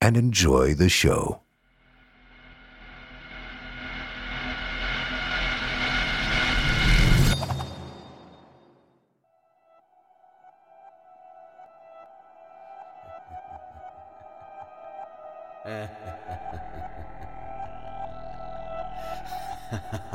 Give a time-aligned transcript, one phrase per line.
[0.00, 1.42] and enjoy the show.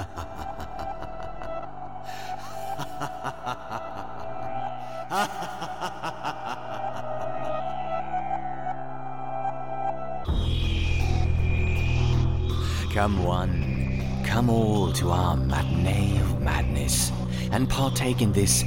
[13.05, 17.11] Come one, come all to our matinee of madness
[17.51, 18.63] and partake in this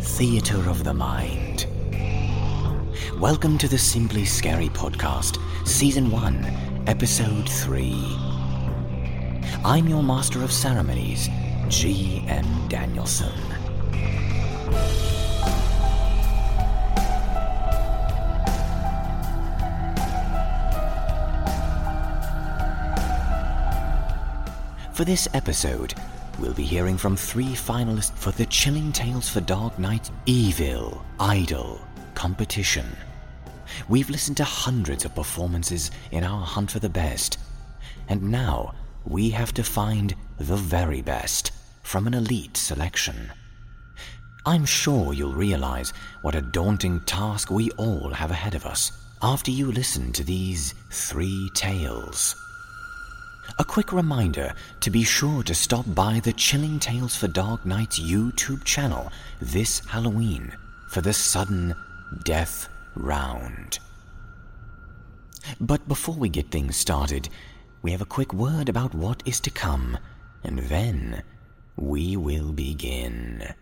[0.00, 1.64] theater of the mind.
[3.18, 7.94] Welcome to the Simply Scary Podcast, Season 1, Episode 3.
[9.64, 11.30] I'm your Master of Ceremonies,
[11.70, 12.68] G.M.
[12.68, 13.57] Danielson.
[24.98, 25.94] For this episode,
[26.40, 31.80] we'll be hearing from three finalists for the Chilling Tales for Dark Night Evil Idol
[32.16, 32.84] competition.
[33.88, 37.38] We've listened to hundreds of performances in our hunt for the best,
[38.08, 41.52] and now we have to find the very best
[41.84, 43.30] from an elite selection.
[44.46, 45.92] I'm sure you'll realize
[46.22, 48.90] what a daunting task we all have ahead of us
[49.22, 52.34] after you listen to these three tales.
[53.56, 57.98] A quick reminder to be sure to stop by the Chilling Tales for Dark Nights
[57.98, 59.10] YouTube channel
[59.40, 60.52] this Halloween
[60.90, 61.74] for the sudden
[62.24, 63.78] death round.
[65.60, 67.30] But before we get things started,
[67.80, 69.98] we have a quick word about what is to come,
[70.44, 71.22] and then
[71.76, 73.54] we will begin.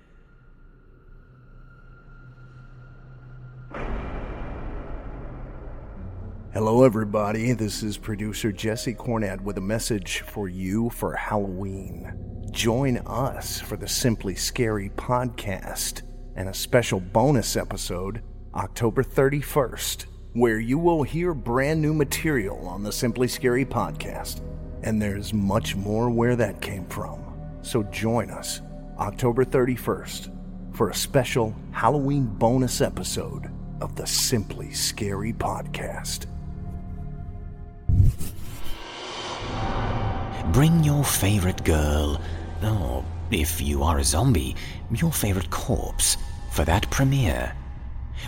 [6.56, 7.52] Hello, everybody.
[7.52, 12.46] This is producer Jesse Cornett with a message for you for Halloween.
[12.50, 16.00] Join us for the Simply Scary podcast
[16.34, 18.22] and a special bonus episode
[18.54, 24.40] October 31st, where you will hear brand new material on the Simply Scary podcast.
[24.82, 27.22] And there's much more where that came from.
[27.60, 28.62] So join us
[28.98, 33.50] October 31st for a special Halloween bonus episode
[33.82, 36.24] of the Simply Scary podcast.
[40.52, 42.20] Bring your favorite girl,
[42.62, 44.56] or if you are a zombie,
[44.90, 46.16] your favorite corpse,
[46.52, 47.52] for that premiere.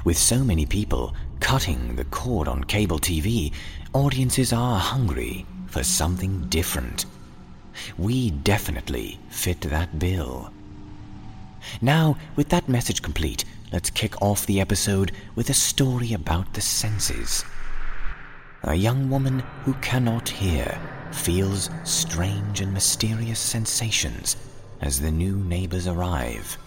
[0.04, 3.52] With so many people cutting the cord on cable TV,
[3.94, 7.06] audiences are hungry for something different.
[7.96, 10.52] We definitely fit that bill.
[11.80, 16.60] Now, with that message complete, let's kick off the episode with a story about the
[16.60, 17.44] senses.
[18.68, 20.78] A young woman who cannot hear
[21.10, 24.36] feels strange and mysterious sensations
[24.82, 26.58] as the new neighbors arrive.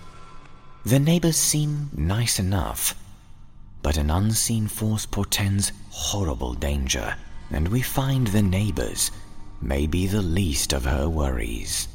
[0.84, 2.96] The neighbors seem nice enough,
[3.84, 7.16] but an unseen force portends horrible danger,
[7.52, 9.12] and we find the neighbors
[9.62, 11.88] may be the least of her worries.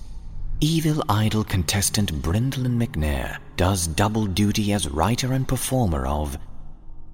[0.60, 6.38] Evil Idol contestant Brindlin McNair does double duty as writer and performer of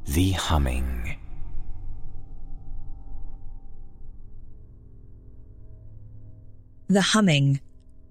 [0.04, 1.16] The Humming.
[6.92, 7.58] The Humming,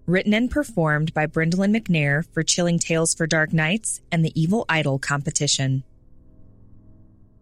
[0.07, 4.65] written and performed by Brindlin McNair for Chilling Tales for Dark Nights and the Evil
[4.67, 5.83] Idol competition.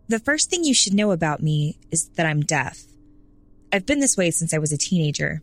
[0.10, 2.84] The first thing you should know about me is that I'm deaf.
[3.72, 5.42] I've been this way since I was a teenager.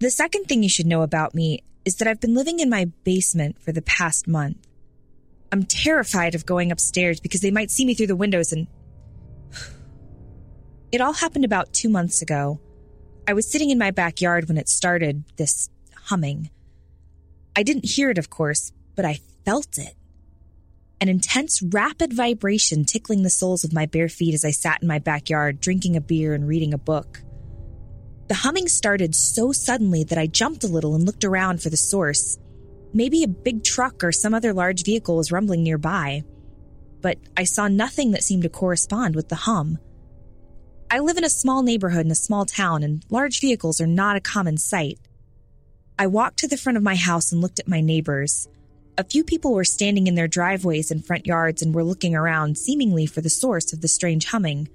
[0.00, 2.86] The second thing you should know about me is that I've been living in my
[3.04, 4.66] basement for the past month.
[5.52, 8.66] I'm terrified of going upstairs because they might see me through the windows and.
[10.90, 12.60] It all happened about two months ago.
[13.26, 16.50] I was sitting in my backyard when it started, this humming.
[17.54, 19.94] I didn't hear it, of course, but I felt it.
[21.00, 24.88] An intense, rapid vibration tickling the soles of my bare feet as I sat in
[24.88, 27.22] my backyard drinking a beer and reading a book.
[28.28, 31.76] The humming started so suddenly that I jumped a little and looked around for the
[31.76, 32.38] source.
[32.92, 36.22] Maybe a big truck or some other large vehicle was rumbling nearby.
[37.00, 39.78] But I saw nothing that seemed to correspond with the hum.
[40.92, 44.16] I live in a small neighborhood in a small town, and large vehicles are not
[44.16, 44.98] a common sight.
[45.98, 48.46] I walked to the front of my house and looked at my neighbors.
[48.98, 52.58] A few people were standing in their driveways and front yards and were looking around,
[52.58, 54.68] seemingly for the source of the strange humming.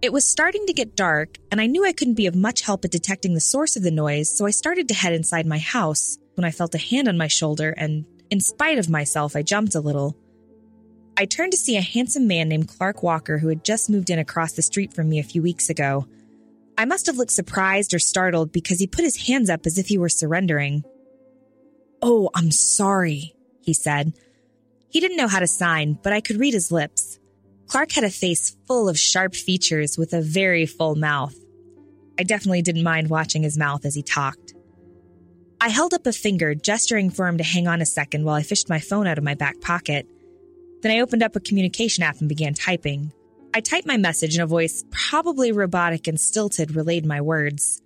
[0.00, 2.86] It was starting to get dark, and I knew I couldn't be of much help
[2.86, 6.16] at detecting the source of the noise, so I started to head inside my house
[6.36, 9.74] when I felt a hand on my shoulder, and in spite of myself, I jumped
[9.74, 10.16] a little.
[11.16, 14.18] I turned to see a handsome man named Clark Walker who had just moved in
[14.18, 16.06] across the street from me a few weeks ago.
[16.78, 19.88] I must have looked surprised or startled because he put his hands up as if
[19.88, 20.82] he were surrendering.
[22.00, 24.14] Oh, I'm sorry, he said.
[24.88, 27.18] He didn't know how to sign, but I could read his lips.
[27.66, 31.34] Clark had a face full of sharp features with a very full mouth.
[32.18, 34.54] I definitely didn't mind watching his mouth as he talked.
[35.60, 38.42] I held up a finger, gesturing for him to hang on a second while I
[38.42, 40.06] fished my phone out of my back pocket.
[40.82, 43.12] Then I opened up a communication app and began typing.
[43.52, 47.82] I typed my message in a voice probably robotic and stilted, relayed my words.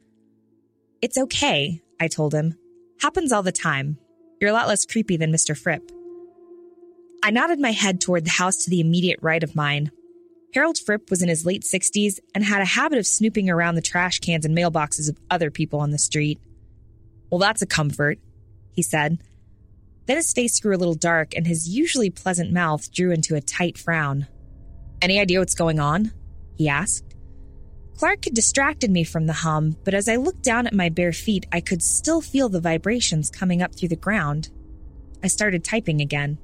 [1.02, 2.56] It's okay, I told him.
[3.00, 3.98] Happens all the time.
[4.40, 5.56] You're a lot less creepy than Mr.
[5.56, 5.90] Fripp.
[7.22, 9.90] I nodded my head toward the house to the immediate right of mine.
[10.54, 13.82] Harold Fripp was in his late 60s and had a habit of snooping around the
[13.82, 16.38] trash cans and mailboxes of other people on the street.
[17.30, 18.18] Well, that's a comfort,
[18.70, 19.18] he said.
[20.06, 23.40] Then his face grew a little dark and his usually pleasant mouth drew into a
[23.40, 24.26] tight frown.
[25.00, 26.12] Any idea what's going on?
[26.56, 27.14] he asked.
[27.96, 31.12] Clark had distracted me from the hum, but as I looked down at my bare
[31.12, 34.50] feet, I could still feel the vibrations coming up through the ground.
[35.22, 36.38] I started typing again.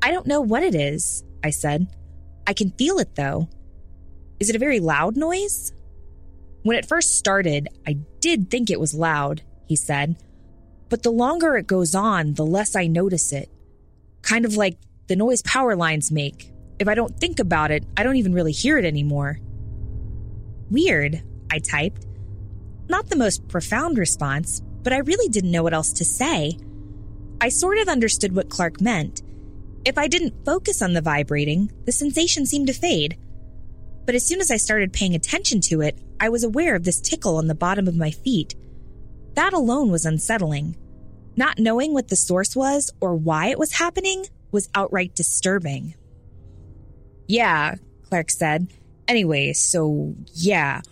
[0.00, 1.88] I don't know what it is, I said.
[2.46, 3.48] I can feel it though.
[4.38, 5.72] Is it a very loud noise?
[6.62, 10.16] When it first started, I did think it was loud, he said.
[10.90, 13.48] But the longer it goes on, the less I notice it.
[14.20, 14.76] Kind of like
[15.06, 16.52] the noise power lines make.
[16.78, 19.38] If I don't think about it, I don't even really hear it anymore.
[20.70, 22.06] Weird, I typed.
[22.90, 26.58] Not the most profound response, but I really didn't know what else to say.
[27.40, 29.22] I sort of understood what Clark meant
[29.84, 33.16] if I didn't focus on the vibrating, the sensation seemed to fade.
[34.04, 37.00] But as soon as I started paying attention to it, I was aware of this
[37.00, 38.54] tickle on the bottom of my feet.
[39.34, 40.76] That alone was unsettling.
[41.36, 45.94] Not knowing what the source was or why it was happening was outright disturbing.
[47.26, 47.76] Yeah,
[48.08, 48.66] Clark said.
[49.06, 50.82] Anyway, so yeah.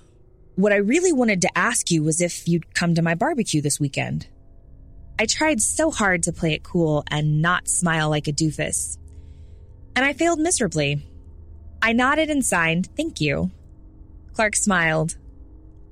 [0.54, 3.80] What I really wanted to ask you was if you'd come to my barbecue this
[3.80, 4.28] weekend.
[5.18, 8.98] I tried so hard to play it cool and not smile like a doofus.
[9.96, 11.04] And I failed miserably.
[11.82, 13.50] I nodded and signed, thank you.
[14.32, 15.16] Clark smiled.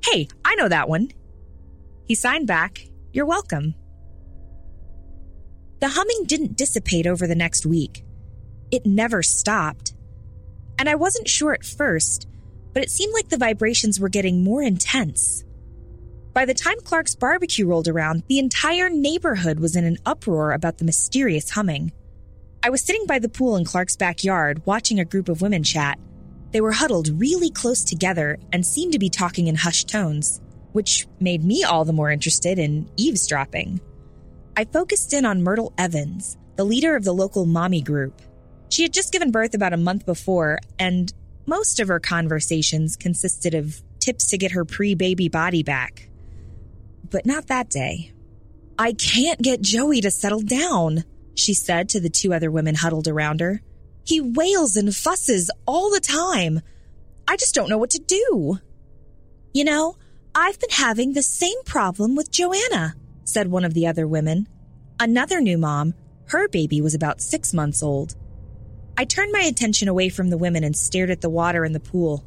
[0.05, 1.11] Hey, I know that one.
[2.07, 3.75] He signed back, you're welcome.
[5.81, 8.05] The humming didn't dissipate over the next week.
[8.71, 9.95] It never stopped.
[10.79, 12.27] And I wasn't sure at first,
[12.73, 15.45] but it seemed like the vibrations were getting more intense.
[16.33, 20.79] By the time Clark's barbecue rolled around, the entire neighborhood was in an uproar about
[20.79, 21.93] the mysterious humming.
[22.63, 25.99] I was sitting by the pool in Clark's backyard watching a group of women chat.
[26.53, 30.41] They were huddled really close together and seemed to be talking in hushed tones,
[30.73, 33.81] which made me all the more interested in eavesdropping.
[34.57, 38.23] I focused in on Myrtle Evans, the leader of the local mommy group.
[38.71, 41.13] She had just given birth about a month before, and
[41.47, 46.09] Most of her conversations consisted of tips to get her pre baby body back.
[47.09, 48.13] But not that day.
[48.79, 53.07] I can't get Joey to settle down, she said to the two other women huddled
[53.07, 53.63] around her.
[54.05, 56.61] He wails and fusses all the time.
[57.29, 58.59] I just don't know what to do.
[59.55, 59.97] You know,
[60.35, 62.95] I've been having the same problem with Joanna,
[63.27, 64.49] said one of the other women.
[64.99, 65.93] Another new mom,
[66.29, 68.15] her baby was about six months old.
[68.97, 71.81] I turned my attention away from the women and stared at the water in the
[71.81, 72.25] pool.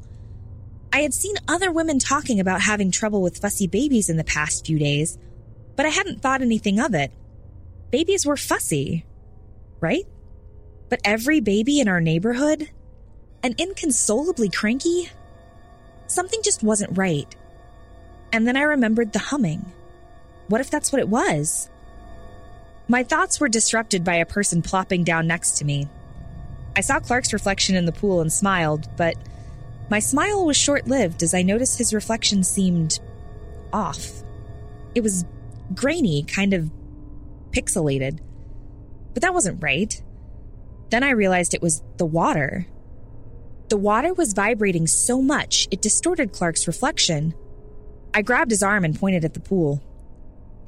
[0.94, 4.65] I had seen other women talking about having trouble with fussy babies in the past
[4.65, 5.18] few days,
[5.75, 7.12] but I hadn't thought anything of it.
[7.91, 9.06] Babies were fussy,
[9.79, 10.06] right?
[10.89, 12.70] But every baby in our neighborhood?
[13.41, 15.10] And inconsolably cranky?
[16.08, 17.34] Something just wasn't right.
[18.34, 19.72] And then I remembered the humming.
[20.50, 21.70] What if that's what it was?
[22.88, 25.88] My thoughts were disrupted by a person plopping down next to me.
[26.75, 29.15] I saw Clark's reflection in the pool and smiled, but
[29.89, 33.00] my smile was short lived as I noticed his reflection seemed
[33.72, 34.24] off.
[34.96, 35.24] It was
[35.74, 36.72] grainy, kind of
[37.51, 38.20] pixelated.
[39.13, 40.01] But that wasn't right.
[40.89, 42.65] Then I realized it was the water.
[43.70, 47.36] The water was vibrating so much it distorted Clark's reflection.
[48.15, 49.84] I grabbed his arm and pointed at the pool.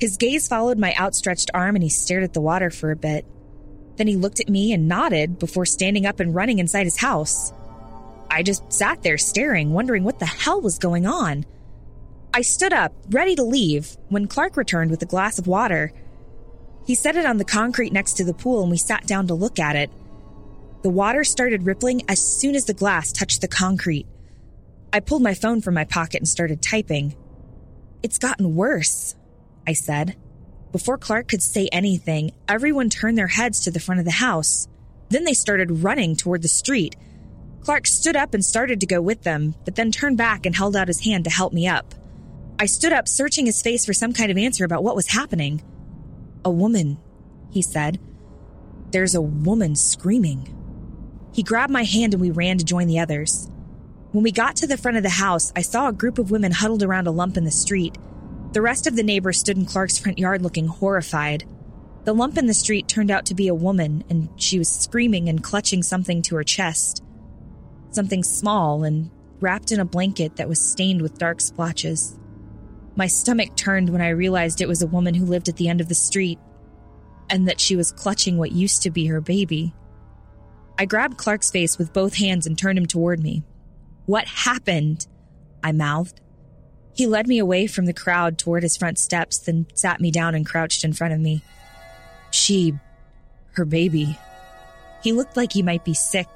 [0.01, 3.23] His gaze followed my outstretched arm and he stared at the water for a bit.
[3.97, 7.53] Then he looked at me and nodded before standing up and running inside his house.
[8.27, 11.45] I just sat there staring, wondering what the hell was going on.
[12.33, 15.93] I stood up, ready to leave, when Clark returned with a glass of water.
[16.87, 19.35] He set it on the concrete next to the pool and we sat down to
[19.35, 19.91] look at it.
[20.81, 24.07] The water started rippling as soon as the glass touched the concrete.
[24.91, 27.15] I pulled my phone from my pocket and started typing.
[28.01, 29.15] It's gotten worse,
[29.67, 30.15] I said.
[30.71, 34.67] Before Clark could say anything, everyone turned their heads to the front of the house.
[35.09, 36.95] Then they started running toward the street.
[37.61, 40.75] Clark stood up and started to go with them, but then turned back and held
[40.75, 41.93] out his hand to help me up.
[42.57, 45.61] I stood up, searching his face for some kind of answer about what was happening.
[46.45, 46.97] A woman,
[47.51, 47.99] he said.
[48.91, 50.57] There's a woman screaming.
[51.33, 53.49] He grabbed my hand and we ran to join the others.
[54.11, 56.51] When we got to the front of the house, I saw a group of women
[56.51, 57.97] huddled around a lump in the street.
[58.51, 61.45] The rest of the neighbors stood in Clark's front yard looking horrified.
[62.03, 65.29] The lump in the street turned out to be a woman, and she was screaming
[65.29, 67.03] and clutching something to her chest.
[67.91, 72.19] Something small and wrapped in a blanket that was stained with dark splotches.
[72.95, 75.79] My stomach turned when I realized it was a woman who lived at the end
[75.79, 76.39] of the street,
[77.29, 79.73] and that she was clutching what used to be her baby.
[80.77, 83.43] I grabbed Clark's face with both hands and turned him toward me.
[84.07, 85.07] What happened?
[85.63, 86.19] I mouthed.
[86.93, 90.35] He led me away from the crowd toward his front steps, then sat me down
[90.35, 91.43] and crouched in front of me.
[92.31, 92.73] She,
[93.53, 94.17] her baby.
[95.01, 96.27] He looked like he might be sick.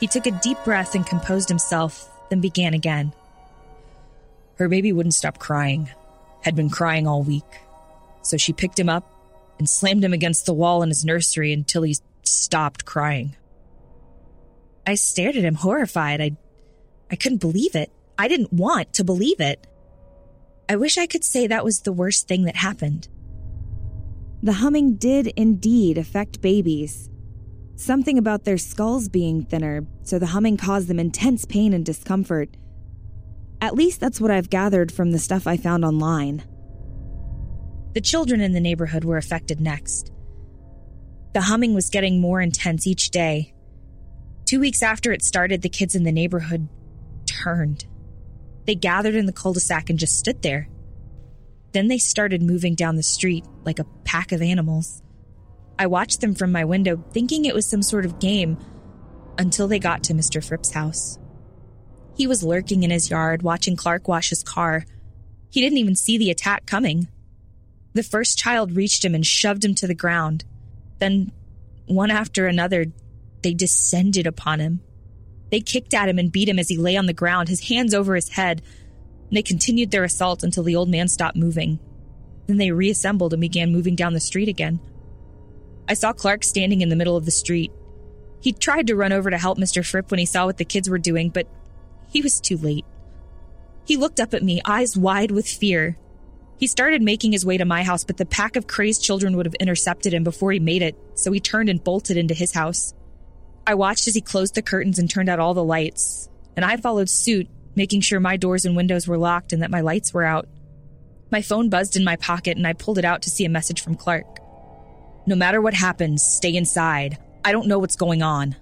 [0.00, 3.12] He took a deep breath and composed himself, then began again.
[4.56, 5.90] Her baby wouldn't stop crying,
[6.42, 7.44] had been crying all week.
[8.22, 9.08] So she picked him up
[9.58, 13.36] and slammed him against the wall in his nursery until he stopped crying.
[14.86, 16.20] I stared at him horrified.
[16.20, 16.36] I
[17.10, 17.92] I couldn't believe it.
[18.18, 19.66] I didn't want to believe it.
[20.72, 23.06] I wish I could say that was the worst thing that happened.
[24.42, 27.10] The humming did indeed affect babies.
[27.76, 32.56] Something about their skulls being thinner, so the humming caused them intense pain and discomfort.
[33.60, 36.42] At least that's what I've gathered from the stuff I found online.
[37.92, 40.10] The children in the neighborhood were affected next.
[41.34, 43.52] The humming was getting more intense each day.
[44.46, 46.66] Two weeks after it started, the kids in the neighborhood
[47.26, 47.84] turned.
[48.66, 50.68] They gathered in the cul de sac and just stood there.
[51.72, 55.02] Then they started moving down the street like a pack of animals.
[55.78, 58.58] I watched them from my window, thinking it was some sort of game,
[59.38, 60.44] until they got to Mr.
[60.44, 61.18] Fripp's house.
[62.14, 64.84] He was lurking in his yard, watching Clark wash his car.
[65.50, 67.08] He didn't even see the attack coming.
[67.94, 70.44] The first child reached him and shoved him to the ground.
[70.98, 71.32] Then,
[71.86, 72.86] one after another,
[73.42, 74.80] they descended upon him.
[75.52, 77.92] They kicked at him and beat him as he lay on the ground, his hands
[77.92, 78.62] over his head.
[79.28, 81.78] And they continued their assault until the old man stopped moving.
[82.46, 84.80] Then they reassembled and began moving down the street again.
[85.86, 87.70] I saw Clark standing in the middle of the street.
[88.40, 89.86] He tried to run over to help Mr.
[89.86, 91.46] Fripp when he saw what the kids were doing, but
[92.08, 92.86] he was too late.
[93.84, 95.98] He looked up at me, eyes wide with fear.
[96.56, 99.44] He started making his way to my house, but the pack of crazed children would
[99.44, 102.94] have intercepted him before he made it, so he turned and bolted into his house.
[103.66, 106.76] I watched as he closed the curtains and turned out all the lights, and I
[106.76, 110.24] followed suit, making sure my doors and windows were locked and that my lights were
[110.24, 110.48] out.
[111.30, 113.82] My phone buzzed in my pocket and I pulled it out to see a message
[113.82, 114.26] from Clark.
[115.26, 117.16] No matter what happens, stay inside.
[117.44, 118.56] I don't know what's going on.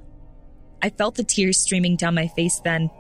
[0.83, 2.91] I felt the tears streaming down my face then,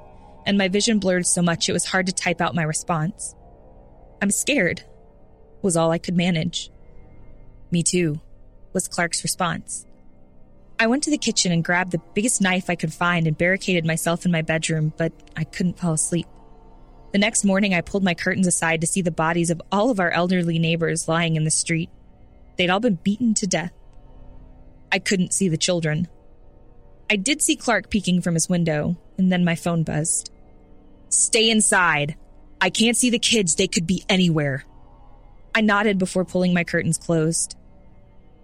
[0.46, 3.34] and my vision blurred so much it was hard to type out my response.
[4.20, 4.82] I'm scared,
[5.62, 6.70] was all I could manage.
[7.70, 8.20] Me too,
[8.72, 9.86] was Clark's response.
[10.80, 13.84] I went to the kitchen and grabbed the biggest knife I could find and barricaded
[13.84, 16.26] myself in my bedroom, but I couldn't fall asleep.
[17.12, 20.00] The next morning, I pulled my curtains aside to see the bodies of all of
[20.00, 21.90] our elderly neighbors lying in the street.
[22.56, 23.72] They'd all been beaten to death.
[24.90, 26.08] I couldn't see the children.
[27.10, 30.30] I did see Clark peeking from his window, and then my phone buzzed.
[31.10, 32.16] Stay inside.
[32.58, 33.54] I can't see the kids.
[33.54, 34.64] They could be anywhere.
[35.54, 37.54] I nodded before pulling my curtains closed.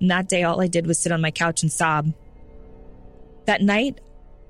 [0.01, 2.13] And that day, all I did was sit on my couch and sob.
[3.47, 4.01] That night,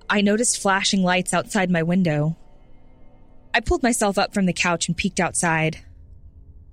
[0.09, 2.37] I noticed flashing lights outside my window.
[3.55, 5.79] I pulled myself up from the couch and peeked outside.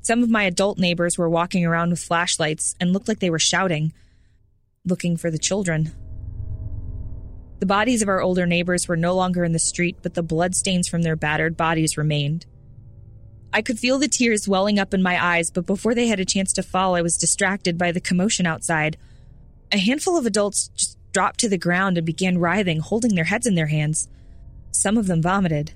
[0.02, 3.40] Some of my adult neighbors were walking around with flashlights and looked like they were
[3.40, 3.94] shouting,
[4.86, 5.94] looking for the children.
[7.60, 10.88] The bodies of our older neighbors were no longer in the street, but the bloodstains
[10.88, 12.46] from their battered bodies remained.
[13.54, 16.26] I could feel the tears welling up in my eyes, but before they had a
[16.26, 18.98] chance to fall, I was distracted by the commotion outside.
[19.72, 23.48] A handful of adults just dropped to the ground and began writhing, holding their heads
[23.48, 24.10] in their hands.
[24.72, 25.74] Some of them vomited.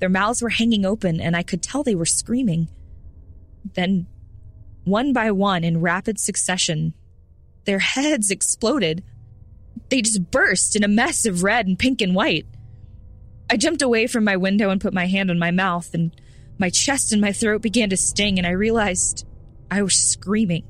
[0.00, 2.68] Their mouths were hanging open, and I could tell they were screaming.
[3.74, 4.06] Then,
[4.84, 6.94] one by one, in rapid succession,
[7.64, 9.04] their heads exploded.
[9.88, 12.46] They just burst in a mess of red and pink and white.
[13.48, 16.14] I jumped away from my window and put my hand on my mouth, and
[16.58, 19.24] my chest and my throat began to sting, and I realized
[19.70, 20.64] I was screaming.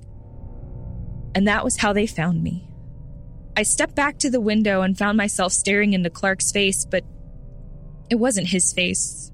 [1.34, 2.68] And that was how they found me.
[3.56, 7.04] I stepped back to the window and found myself staring into Clark's face, but
[8.08, 9.30] it wasn't his face.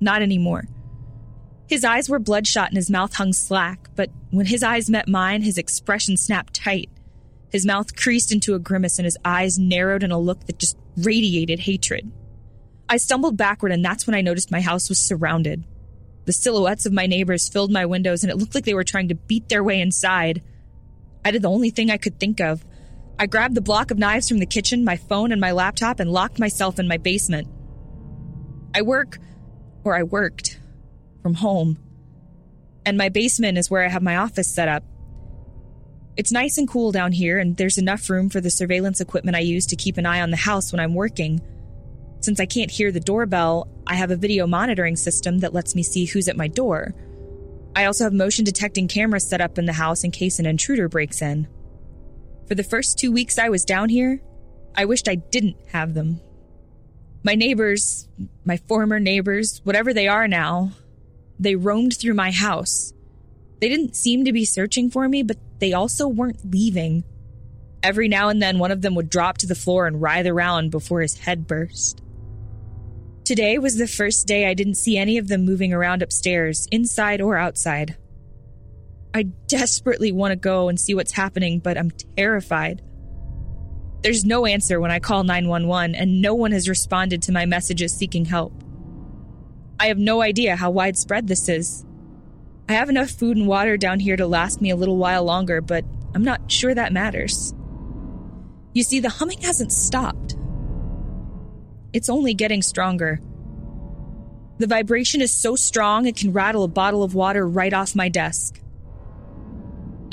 [0.00, 0.64] Not anymore.
[1.66, 5.42] His eyes were bloodshot and his mouth hung slack, but when his eyes met mine,
[5.42, 6.90] his expression snapped tight.
[7.50, 10.76] His mouth creased into a grimace and his eyes narrowed in a look that just
[10.96, 12.10] radiated hatred.
[12.88, 15.64] I stumbled backward, and that's when I noticed my house was surrounded.
[16.26, 19.08] The silhouettes of my neighbors filled my windows, and it looked like they were trying
[19.08, 20.42] to beat their way inside.
[21.24, 22.64] I did the only thing I could think of
[23.18, 26.10] I grabbed the block of knives from the kitchen, my phone, and my laptop and
[26.10, 27.48] locked myself in my basement.
[28.74, 29.18] I work,
[29.84, 30.58] or I worked,
[31.22, 31.78] from home.
[32.84, 34.82] And my basement is where I have my office set up.
[36.16, 39.40] It's nice and cool down here, and there's enough room for the surveillance equipment I
[39.40, 41.40] use to keep an eye on the house when I'm working.
[42.20, 45.82] Since I can't hear the doorbell, I have a video monitoring system that lets me
[45.82, 46.94] see who's at my door.
[47.76, 50.88] I also have motion detecting cameras set up in the house in case an intruder
[50.88, 51.48] breaks in.
[52.46, 54.20] For the first two weeks I was down here,
[54.76, 56.20] I wished I didn't have them.
[57.22, 58.08] My neighbors,
[58.44, 60.72] my former neighbors, whatever they are now,
[61.38, 62.92] they roamed through my house.
[63.60, 67.04] They didn't seem to be searching for me, but they also weren't leaving.
[67.82, 70.70] Every now and then, one of them would drop to the floor and writhe around
[70.70, 72.02] before his head burst.
[73.24, 77.22] Today was the first day I didn't see any of them moving around upstairs, inside
[77.22, 77.96] or outside.
[79.16, 82.82] I desperately want to go and see what's happening, but I'm terrified.
[84.02, 87.94] There's no answer when I call 911, and no one has responded to my messages
[87.94, 88.52] seeking help.
[89.78, 91.86] I have no idea how widespread this is.
[92.68, 95.60] I have enough food and water down here to last me a little while longer,
[95.60, 97.54] but I'm not sure that matters.
[98.72, 100.34] You see, the humming hasn't stopped.
[101.92, 103.20] It's only getting stronger.
[104.58, 108.08] The vibration is so strong it can rattle a bottle of water right off my
[108.08, 108.60] desk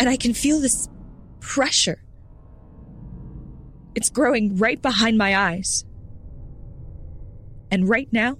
[0.02, 0.90] and I can feel this
[1.42, 2.02] pressure.
[3.94, 5.86] It's growing right behind my eyes.
[7.70, 8.40] And right now,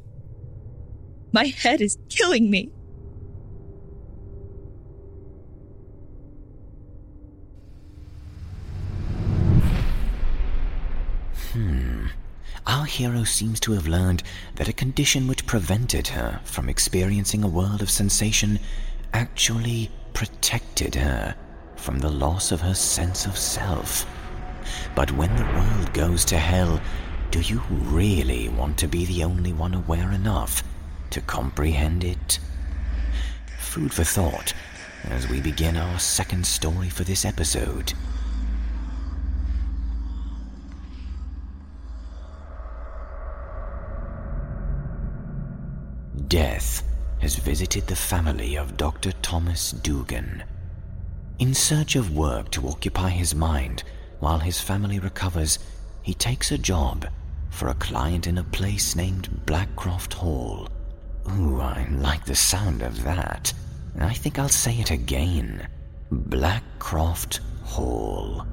[1.32, 2.72] my head is killing me.
[11.52, 12.08] Hmm.
[12.66, 14.24] Our hero seems to have learned
[14.56, 18.60] that a condition which prevented her from experiencing a world of sensation
[19.14, 21.36] actually protected her
[21.82, 24.06] from the loss of her sense of self.
[24.96, 26.80] But when the world goes to hell,
[27.32, 30.64] do you really want to be the only one aware enough
[31.10, 32.40] to comprehend it?
[33.60, 34.54] Food for thought
[35.06, 37.94] as we begin our second story for this episode.
[46.28, 46.84] Death
[47.22, 49.12] has visited the family of Dr.
[49.24, 50.44] Thomas Dugan
[51.42, 53.84] in search of work to occupy his mind
[54.20, 55.58] while his family recovers,
[56.04, 57.08] he takes a job
[57.50, 60.70] for a client in a place named Blackcroft Hall.
[61.32, 63.52] Ooh, I like the sound of that.
[64.00, 65.68] I think I'll say it again.
[66.12, 68.46] Blackcroft Hall.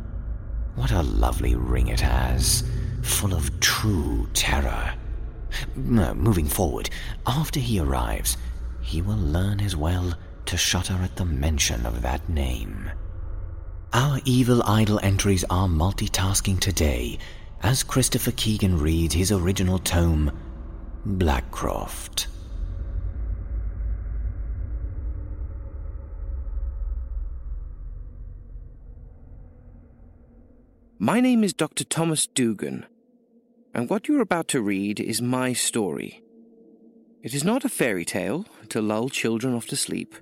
[0.74, 2.64] What a lovely ring it has.
[3.03, 4.94] full of true terror.
[5.77, 6.88] Uh, moving forward,
[7.27, 8.38] after he arrives,
[8.81, 10.14] he will learn as well
[10.48, 12.90] to shudder at the mention of that name.
[13.92, 17.18] Our evil idol entries are multitasking today
[17.62, 20.32] as Christopher Keegan reads his original tome,
[21.06, 22.28] Blackcroft.
[30.98, 31.84] My name is Dr.
[31.84, 32.87] Thomas Dugan,
[33.74, 36.22] and what you're about to read is my story.
[37.22, 40.14] It is not a fairy tale to lull children off to sleep,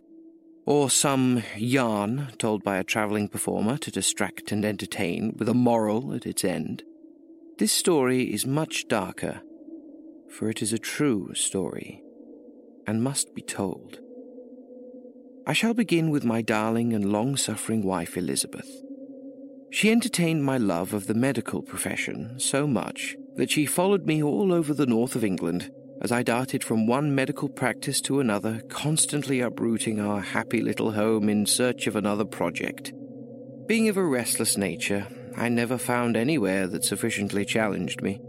[0.67, 6.13] or some yarn told by a travelling performer to distract and entertain with a moral
[6.13, 6.83] at its end.
[7.59, 9.41] This story is much darker,
[10.29, 12.03] for it is a true story,
[12.87, 14.01] and must be told.
[15.47, 18.69] I shall begin with my darling and long suffering wife Elizabeth.
[19.71, 24.53] She entertained my love of the medical profession so much that she followed me all
[24.53, 29.41] over the north of England as I darted from one medical practice to another, constantly
[29.41, 32.93] uprooting our happy little home in search of another project.
[33.67, 35.07] Being of a restless nature,
[35.37, 38.21] I never found anywhere that sufficiently challenged me.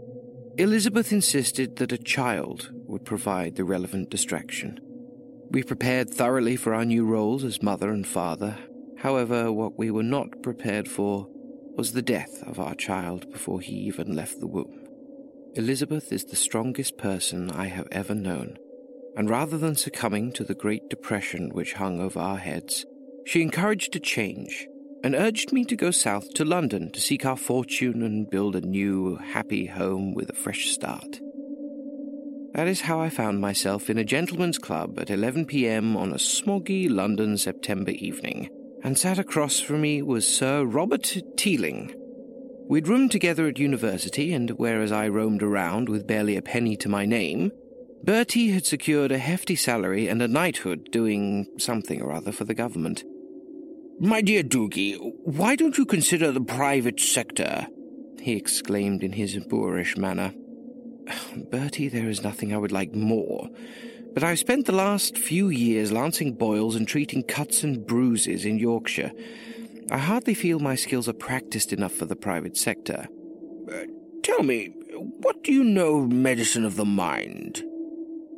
[0.56, 4.80] Elizabeth insisted that a child would provide the relevant distraction.
[5.50, 8.58] We prepared thoroughly for our new roles as mother and father,
[8.98, 11.28] However, what we were not prepared for
[11.76, 14.77] was the death of our child before he even left the womb.
[15.54, 18.58] Elizabeth is the strongest person I have ever known,
[19.16, 22.84] and rather than succumbing to the Great Depression which hung over our heads,
[23.24, 24.68] she encouraged a change
[25.02, 28.60] and urged me to go south to London to seek our fortune and build a
[28.60, 31.20] new, happy home with a fresh start.
[32.54, 35.96] That is how I found myself in a gentleman's club at 11 p.m.
[35.96, 38.50] on a smoggy London September evening
[38.82, 41.94] and sat across from me was Sir Robert Teeling.
[42.68, 46.88] We'd roomed together at university, and whereas I roamed around with barely a penny to
[46.88, 47.50] my name,
[48.04, 52.54] Bertie had secured a hefty salary and a knighthood doing something or other for the
[52.54, 53.04] government.
[53.98, 57.66] My dear Doogie, why don't you consider the private sector?
[58.20, 60.34] he exclaimed in his boorish manner.
[61.50, 63.48] Bertie, there is nothing I would like more
[64.14, 68.58] but I've spent the last few years lancing boils and treating cuts and bruises in
[68.58, 69.12] Yorkshire.
[69.90, 73.08] I hardly feel my skills are practiced enough for the private sector.
[73.72, 73.84] Uh,
[74.22, 77.62] tell me, what do you know of medicine of the mind?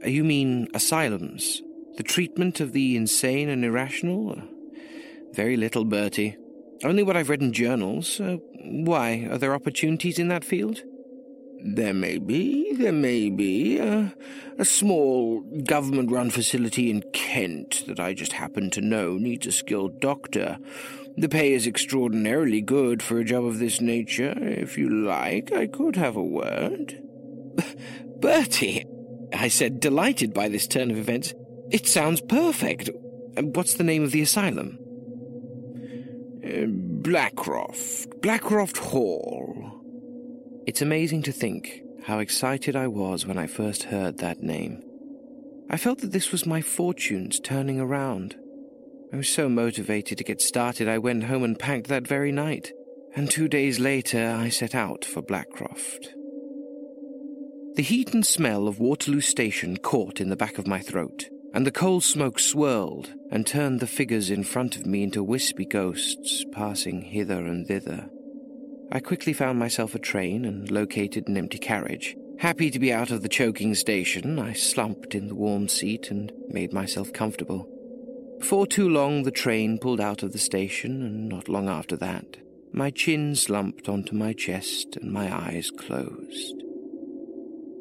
[0.04, 1.62] Uh, you mean asylums?
[1.96, 4.40] The treatment of the insane and irrational?
[5.32, 6.36] Very little, Bertie.
[6.84, 8.20] Only what I've read in journals.
[8.20, 9.28] Uh, why?
[9.30, 10.82] Are there opportunities in that field?
[11.62, 13.80] There may be, there may be.
[13.80, 14.08] Uh,
[14.58, 19.52] a small government run facility in Kent that I just happen to know needs a
[19.52, 20.58] skilled doctor.
[21.16, 24.34] The pay is extraordinarily good for a job of this nature.
[24.36, 27.02] If you like, I could have a word.
[28.20, 28.86] Bertie,
[29.32, 31.34] I said, delighted by this turn of events.
[31.70, 32.90] It sounds perfect.
[33.38, 34.78] What's the name of the asylum?
[36.44, 36.66] Uh,
[37.02, 38.20] Blackcroft.
[38.20, 39.80] Blackcroft Hall.
[40.66, 44.82] It's amazing to think how excited I was when I first heard that name.
[45.68, 48.36] I felt that this was my fortunes turning around.
[49.12, 52.72] I was so motivated to get started, I went home and packed that very night,
[53.16, 56.10] and two days later I set out for Blackcroft.
[57.74, 61.66] The heat and smell of Waterloo Station caught in the back of my throat, and
[61.66, 66.44] the coal smoke swirled and turned the figures in front of me into wispy ghosts
[66.52, 68.08] passing hither and thither.
[68.92, 72.16] I quickly found myself a train and located an empty carriage.
[72.38, 76.32] Happy to be out of the choking station, I slumped in the warm seat and
[76.48, 77.68] made myself comfortable.
[78.40, 82.38] Before too long, the train pulled out of the station, and not long after that,
[82.72, 86.62] my chin slumped onto my chest and my eyes closed.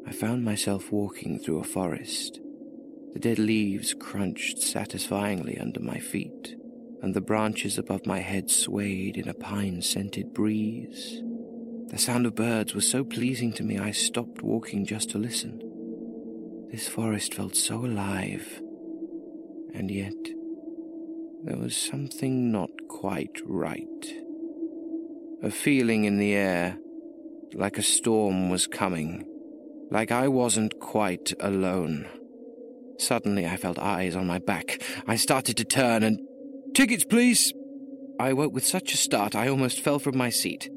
[0.06, 2.40] I found myself walking through a forest.
[3.12, 6.56] The dead leaves crunched satisfyingly under my feet
[7.02, 11.22] and the branches above my head swayed in a pine scented breeze.
[11.88, 15.60] The sound of birds was so pleasing to me I stopped walking just to listen.
[16.70, 18.60] This forest felt so alive,
[19.74, 20.14] and yet
[21.44, 23.86] there was something not quite right.
[25.42, 26.78] A feeling in the air,
[27.54, 29.26] like a storm was coming,
[29.90, 32.08] like I wasn't quite alone.
[32.98, 34.82] Suddenly I felt eyes on my back.
[35.06, 36.20] I started to turn and
[36.74, 37.52] Tickets, please.
[38.18, 40.70] I woke with such a start I almost fell from my seat.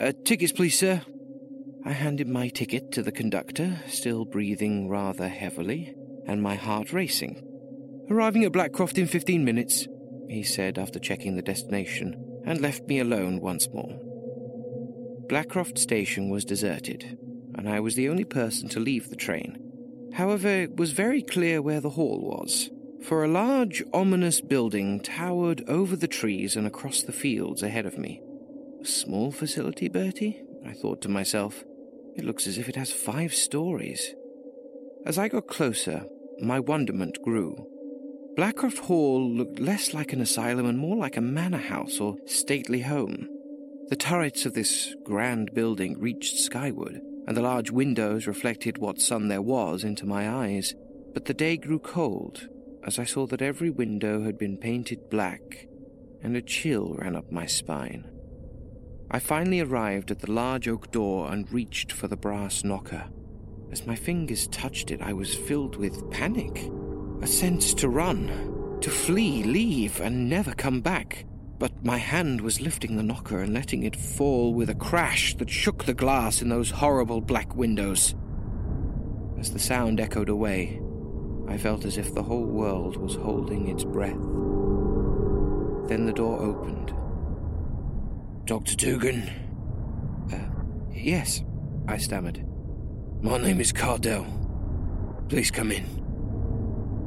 [0.00, 1.02] Uh, tickets, please, sir.
[1.84, 5.94] I handed my ticket to the conductor, still breathing rather heavily,
[6.26, 7.49] and my heart racing.
[8.10, 9.86] Arriving at Blackcroft in fifteen minutes,
[10.28, 14.00] he said after checking the destination, and left me alone once more.
[15.28, 17.16] Blackcroft Station was deserted,
[17.54, 20.10] and I was the only person to leave the train.
[20.12, 22.68] However, it was very clear where the hall was,
[23.00, 27.96] for a large, ominous building towered over the trees and across the fields ahead of
[27.96, 28.20] me.
[28.82, 30.42] A small facility, Bertie?
[30.66, 31.62] I thought to myself.
[32.16, 34.16] It looks as if it has five stories.
[35.06, 36.06] As I got closer,
[36.40, 37.68] my wonderment grew.
[38.36, 42.80] Blackcroft Hall looked less like an asylum and more like a manor house or stately
[42.82, 43.28] home.
[43.88, 49.28] The turrets of this grand building reached skyward, and the large windows reflected what sun
[49.28, 50.74] there was into my eyes.
[51.12, 52.48] But the day grew cold
[52.84, 55.66] as I saw that every window had been painted black,
[56.22, 58.08] and a chill ran up my spine.
[59.10, 63.04] I finally arrived at the large oak door and reached for the brass knocker.
[63.70, 66.70] As my fingers touched it, I was filled with panic.
[67.22, 71.26] A sense to run, to flee, leave, and never come back.
[71.58, 75.50] But my hand was lifting the knocker and letting it fall with a crash that
[75.50, 78.14] shook the glass in those horrible black windows.
[79.38, 80.80] As the sound echoed away,
[81.46, 84.12] I felt as if the whole world was holding its breath.
[85.88, 86.94] Then the door opened.
[88.46, 88.76] Dr.
[88.76, 89.28] Dugan?
[90.32, 90.38] Uh,
[90.90, 91.42] yes,
[91.86, 92.42] I stammered.
[93.20, 94.26] My name is Cardell.
[95.28, 95.99] Please come in.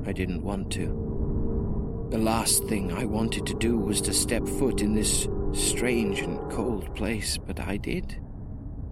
[0.06, 2.08] I didn't want to.
[2.12, 6.40] The last thing I wanted to do was to step foot in this strange and
[6.52, 8.20] cold place, but I did.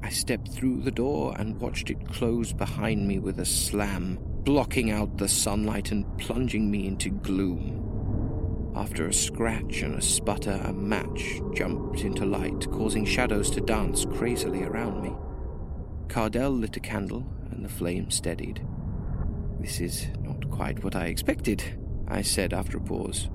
[0.04, 4.90] I stepped through the door and watched it close behind me with a slam, blocking
[4.90, 8.72] out the sunlight and plunging me into gloom.
[8.76, 14.06] After a scratch and a sputter, a match jumped into light, causing shadows to dance
[14.06, 15.14] crazily around me.
[16.08, 18.66] Cardell lit a candle, and the flame steadied.
[19.62, 21.64] This is not quite what I expected,
[22.08, 23.30] I said after a pause.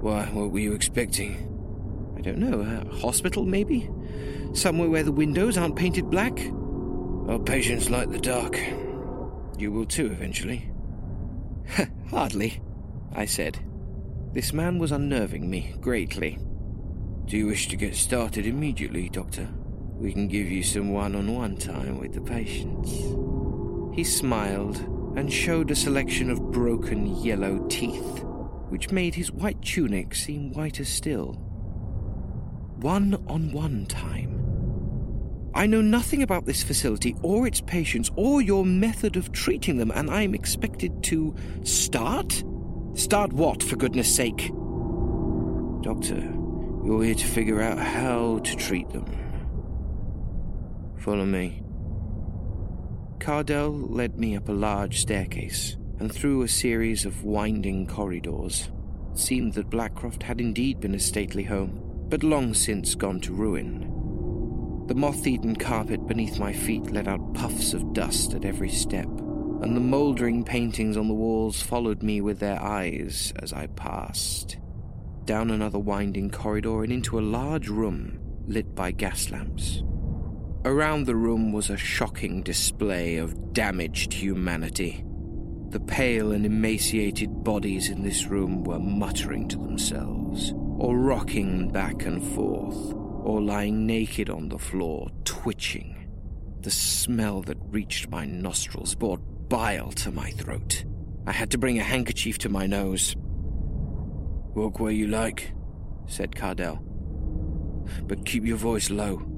[0.00, 2.14] Why, what were you expecting?
[2.14, 3.88] I don't know, a hospital maybe?
[4.52, 6.38] Somewhere where the windows aren't painted black?
[7.26, 8.60] Our patients like the dark.
[9.56, 10.70] You will too, eventually.
[12.10, 12.60] Hardly,
[13.14, 13.58] I said.
[14.34, 16.38] This man was unnerving me greatly.
[17.24, 19.48] Do you wish to get started immediately, Doctor?
[19.94, 22.90] We can give you some one on one time with the patients.
[23.96, 28.22] He smiled and showed a selection of broken yellow teeth,
[28.68, 31.32] which made his white tunic seem whiter still.
[32.76, 34.36] One on one time.
[35.54, 39.90] I know nothing about this facility or its patients or your method of treating them,
[39.90, 42.44] and I am expected to start?
[42.92, 44.50] Start what, for goodness sake?
[45.80, 46.20] Doctor,
[46.84, 49.06] you're here to figure out how to treat them.
[50.98, 51.62] Follow me.
[53.18, 58.70] Cardell led me up a large staircase and through a series of winding corridors.
[59.12, 63.32] It seemed that Blackcroft had indeed been a stately home, but long since gone to
[63.32, 63.92] ruin.
[64.86, 69.08] The moth eaten carpet beneath my feet let out puffs of dust at every step,
[69.08, 74.58] and the mouldering paintings on the walls followed me with their eyes as I passed.
[75.24, 79.82] Down another winding corridor and into a large room lit by gas lamps.
[80.66, 85.04] Around the room was a shocking display of damaged humanity.
[85.68, 92.04] The pale and emaciated bodies in this room were muttering to themselves, or rocking back
[92.04, 96.10] and forth, or lying naked on the floor, twitching.
[96.62, 100.84] The smell that reached my nostrils brought bile to my throat.
[101.28, 103.14] I had to bring a handkerchief to my nose.
[104.56, 105.52] Walk where you like,
[106.06, 106.82] said Cardell.
[108.08, 109.35] But keep your voice low.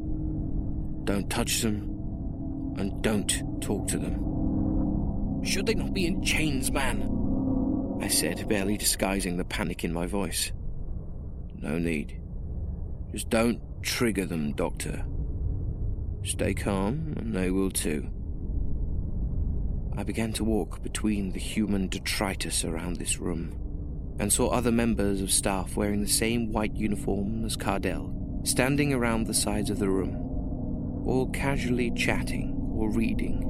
[1.08, 5.42] Don't touch them, and don't talk to them.
[5.42, 7.98] Should they not be in chains, man?
[8.02, 10.52] I said, barely disguising the panic in my voice.
[11.54, 12.20] No need.
[13.10, 15.06] Just don't trigger them, Doctor.
[16.24, 18.10] Stay calm, and they will too.
[19.96, 23.56] I began to walk between the human detritus around this room,
[24.20, 29.26] and saw other members of staff wearing the same white uniform as Cardell, standing around
[29.26, 30.27] the sides of the room
[31.08, 33.42] all casually chatting or reading.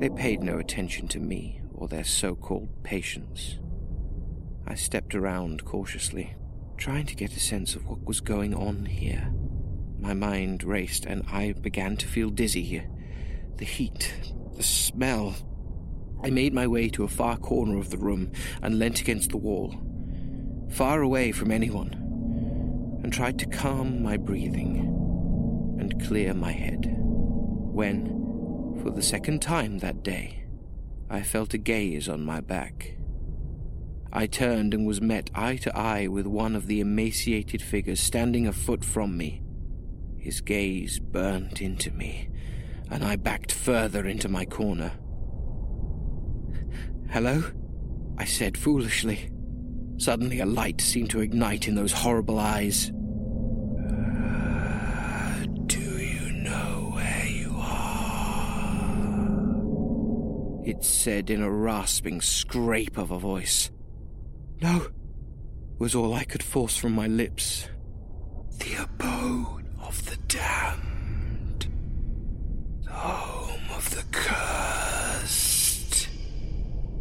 [0.00, 3.60] They paid no attention to me or their so called patients.
[4.66, 6.34] I stepped around cautiously,
[6.76, 9.32] trying to get a sense of what was going on here.
[10.00, 12.82] My mind raced and I began to feel dizzy.
[13.56, 14.12] The heat,
[14.56, 15.36] the smell.
[16.24, 19.36] I made my way to a far corner of the room and leant against the
[19.36, 19.72] wall,
[20.72, 21.92] far away from anyone,
[23.04, 25.03] and tried to calm my breathing
[25.78, 26.94] and clear my head.
[26.98, 30.44] When, for the second time that day,
[31.10, 32.96] I felt a gaze on my back.
[34.12, 38.46] I turned and was met eye to eye with one of the emaciated figures standing
[38.46, 39.42] a foot from me.
[40.18, 42.28] His gaze burnt into me,
[42.90, 44.92] and I backed further into my corner.
[47.10, 47.42] Hello?
[48.16, 49.30] I said foolishly.
[49.98, 52.92] Suddenly, a light seemed to ignite in those horrible eyes.
[60.64, 63.70] It said in a rasping scrape of a voice.
[64.62, 64.86] No,
[65.78, 67.68] was all I could force from my lips.
[68.58, 71.68] The abode of the damned.
[72.84, 76.08] The home of the cursed.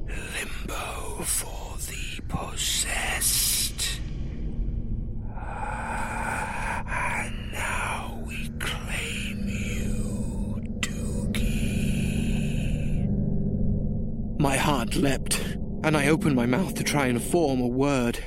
[0.07, 3.52] Limbo for the possessed.
[14.43, 15.39] My heart leapt,
[15.85, 18.19] and I opened my mouth to try and form a word.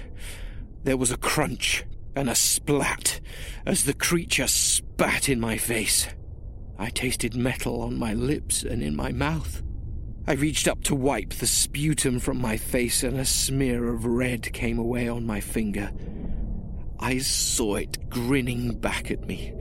[0.82, 3.20] There was a crunch and a splat
[3.66, 6.08] as the creature spat in my face.
[6.78, 9.62] I tasted metal on my lips and in my mouth.
[10.26, 14.50] I reached up to wipe the sputum from my face, and a smear of red
[14.54, 15.92] came away on my finger.
[16.98, 19.52] I saw it grinning back at me,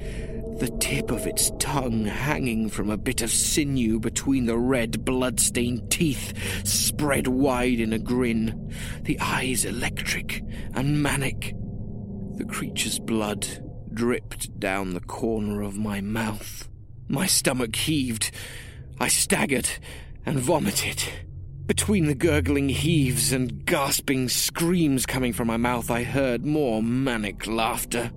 [0.60, 5.92] the tip of its tongue hanging from a bit of sinew between the red blood-stained
[5.92, 6.34] teeth,
[6.66, 10.42] spread wide in a grin, the eyes electric
[10.74, 11.54] and manic.
[12.36, 13.46] The creature's blood
[13.94, 16.70] dripped down the corner of my mouth.
[17.08, 18.32] My stomach heaved.
[19.00, 19.70] I staggered
[20.26, 21.04] and vomited.
[21.66, 27.46] Between the gurgling heaves and gasping screams coming from my mouth, I heard more manic
[27.48, 28.12] laughter.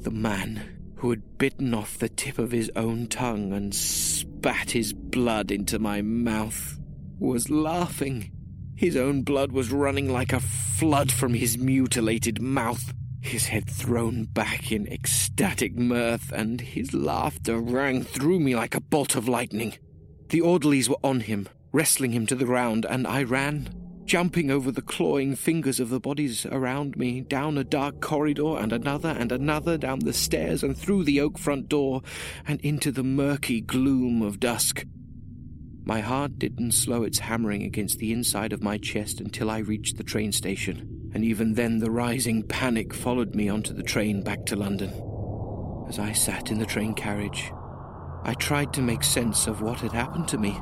[0.00, 0.73] The man
[1.04, 5.78] who had bitten off the tip of his own tongue and spat his blood into
[5.78, 6.78] my mouth
[7.18, 8.32] was laughing.
[8.74, 14.24] His own blood was running like a flood from his mutilated mouth, his head thrown
[14.24, 19.74] back in ecstatic mirth, and his laughter rang through me like a bolt of lightning.
[20.30, 23.68] The orderlies were on him, wrestling him to the ground, and I ran,
[24.04, 28.72] jumping over the clawing fingers of the bodies around me, down a dark corridor and
[28.72, 32.02] another and another, down the stairs and through the oak front door,
[32.46, 34.84] and into the murky gloom of dusk.
[35.86, 39.96] My heart didn't slow its hammering against the inside of my chest until I reached
[39.96, 44.46] the train station, and even then the rising panic followed me onto the train back
[44.46, 44.90] to London.
[45.88, 47.52] As I sat in the train carriage,
[48.22, 50.58] I tried to make sense of what had happened to me.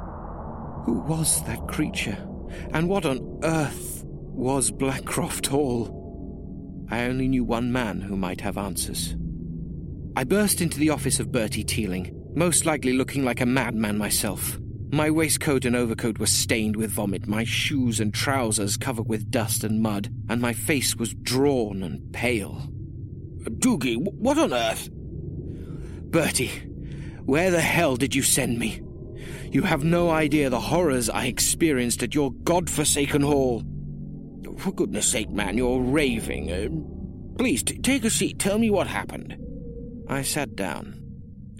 [0.85, 2.29] Who was that creature?
[2.73, 5.99] And what on earth was Blackcroft Hall?
[6.91, 9.17] I only knew one man who might have answers.
[10.15, 14.59] I burst into the office of Bertie Teeling, most likely looking like a madman myself.
[14.91, 19.65] My waistcoat and overcoat were stained with vomit, my shoes and trousers covered with dust
[19.65, 22.69] and mud, and my face was drawn and pale.
[23.45, 24.91] Doogie, what on earth?
[24.93, 26.51] Bertie,
[27.25, 28.82] where the hell did you send me?
[29.53, 33.63] You have no idea the horrors I experienced at your god-forsaken hall.
[34.57, 36.51] For goodness sake, man, you're raving.
[36.51, 38.39] Uh, please, t- take a seat.
[38.39, 39.37] Tell me what happened.
[40.09, 40.99] I sat down,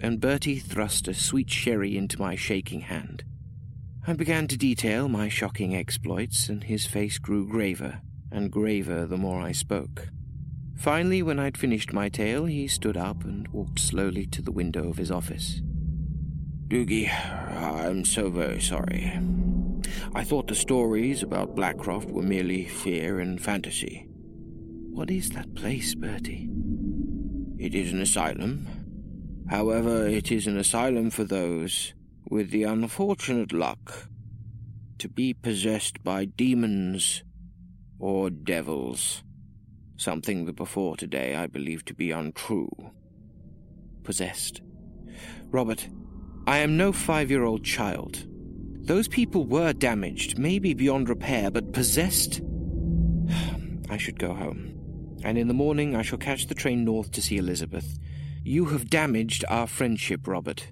[0.01, 3.23] and Bertie thrust a sweet sherry into my shaking hand.
[4.07, 8.01] I began to detail my shocking exploits, and his face grew graver
[8.31, 10.09] and graver the more I spoke.
[10.75, 14.89] Finally, when I'd finished my tale, he stood up and walked slowly to the window
[14.89, 15.61] of his office.
[16.73, 19.13] Doogie, uh, I'm so very sorry.
[20.15, 24.07] I thought the stories about Blackcroft were merely fear and fantasy.
[24.89, 26.49] What is that place, Bertie?
[27.59, 29.45] It is an asylum.
[29.51, 31.93] However, it is an asylum for those
[32.31, 34.07] with the unfortunate luck
[34.97, 37.23] to be possessed by demons
[37.99, 39.21] or devils.
[39.97, 42.71] Something that before today I believed to be untrue.
[44.03, 44.63] Possessed.
[45.51, 45.87] Robert,
[46.45, 48.25] I am no five year old child.
[48.85, 52.41] Those people were damaged, maybe beyond repair, but possessed?
[53.89, 55.19] I should go home.
[55.23, 57.97] And in the morning I shall catch the train north to see Elizabeth.
[58.43, 60.67] You have damaged our friendship, Robert.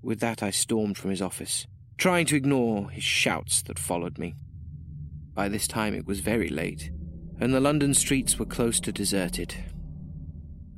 [0.00, 4.36] With that, I stormed from his office, trying to ignore his shouts that followed me.
[5.34, 6.92] By this time it was very late,
[7.40, 9.56] and the London streets were close to deserted.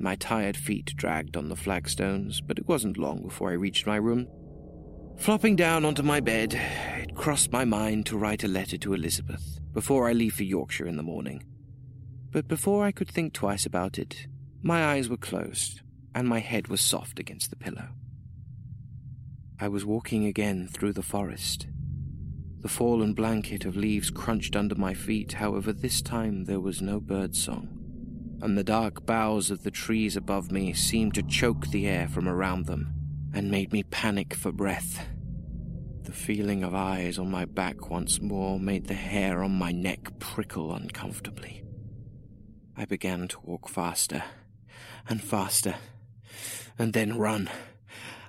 [0.02, 3.96] My tired feet dragged on the flagstones, but it wasn't long before I reached my
[3.96, 4.26] room.
[5.18, 9.60] Flopping down onto my bed, it crossed my mind to write a letter to Elizabeth
[9.74, 11.44] before I leave for Yorkshire in the morning.
[12.30, 14.26] But before I could think twice about it,
[14.62, 15.82] my eyes were closed
[16.14, 17.88] and my head was soft against the pillow.
[19.60, 21.66] I was walking again through the forest.
[22.60, 27.00] The fallen blanket of leaves crunched under my feet, however, this time there was no
[27.00, 27.79] bird song.
[28.42, 32.28] And the dark boughs of the trees above me seemed to choke the air from
[32.28, 32.92] around them
[33.34, 35.06] and made me panic for breath.
[36.04, 40.18] The feeling of eyes on my back once more made the hair on my neck
[40.18, 41.62] prickle uncomfortably.
[42.76, 44.24] I began to walk faster
[45.08, 45.76] and faster,
[46.78, 47.50] and then run.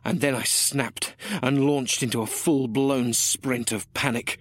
[0.04, 4.40] And then I snapped and launched into a full blown sprint of panic.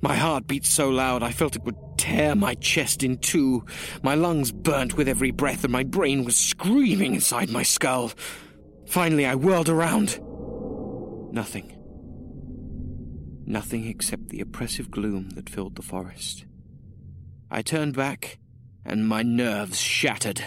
[0.00, 3.62] My heart beat so loud I felt it would tear my chest in two.
[4.02, 8.12] My lungs burnt with every breath, and my brain was screaming inside my skull.
[8.86, 10.18] Finally, I whirled around.
[11.30, 11.76] Nothing.
[13.44, 16.46] Nothing except the oppressive gloom that filled the forest.
[17.50, 18.38] I turned back,
[18.82, 20.42] and my nerves shattered.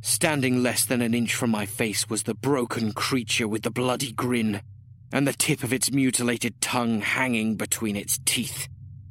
[0.00, 4.10] Standing less than an inch from my face was the broken creature with the bloody
[4.10, 4.60] grin
[5.12, 8.66] and the tip of its mutilated tongue hanging between its teeth.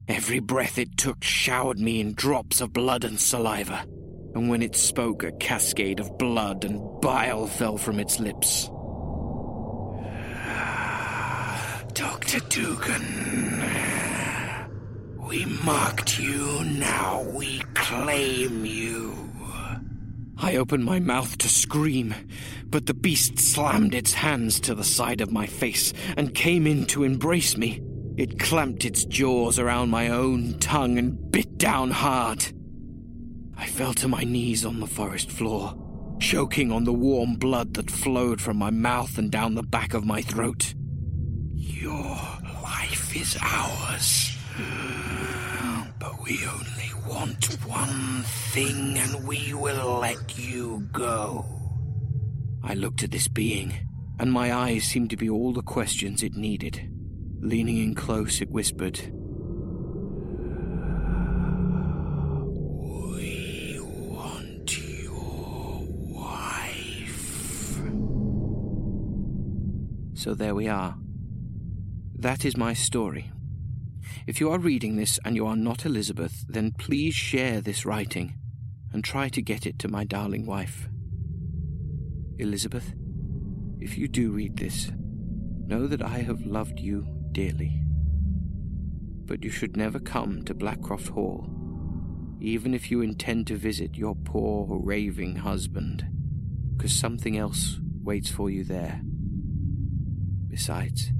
[0.07, 3.85] Every breath it took showered me in drops of blood and saliva,
[4.35, 8.65] and when it spoke, a cascade of blood and bile fell from its lips.
[11.93, 12.41] Dr.
[12.49, 13.63] Dugan,
[15.25, 19.29] we marked you, now we claim you.
[20.37, 22.13] I opened my mouth to scream,
[22.65, 26.85] but the beast slammed its hands to the side of my face and came in
[26.87, 27.81] to embrace me.
[28.15, 32.45] It clamped its jaws around my own tongue and bit down hard.
[33.57, 35.73] I fell to my knees on the forest floor,
[36.19, 40.05] choking on the warm blood that flowed from my mouth and down the back of
[40.05, 40.75] my throat.
[41.55, 42.17] Your
[42.61, 44.37] life is ours,
[45.99, 51.45] but we only want one thing and we will let you go.
[52.63, 53.73] I looked at this being,
[54.19, 56.92] and my eyes seemed to be all the questions it needed.
[57.43, 58.97] Leaning in close, it whispered,
[63.11, 67.81] We want your wife.
[70.13, 70.95] So there we are.
[72.15, 73.29] That is my story.
[74.25, 78.35] If you are reading this and you are not Elizabeth, then please share this writing
[78.93, 80.87] and try to get it to my darling wife.
[82.37, 82.93] Elizabeth,
[83.81, 84.93] if you do read this,
[85.67, 87.81] know that I have loved you dearly.
[89.25, 91.49] But you should never come to Blackcroft Hall,
[92.39, 96.05] even if you intend to visit your poor, raving husband,
[96.75, 99.01] because something else waits for you there.
[100.47, 101.11] Besides,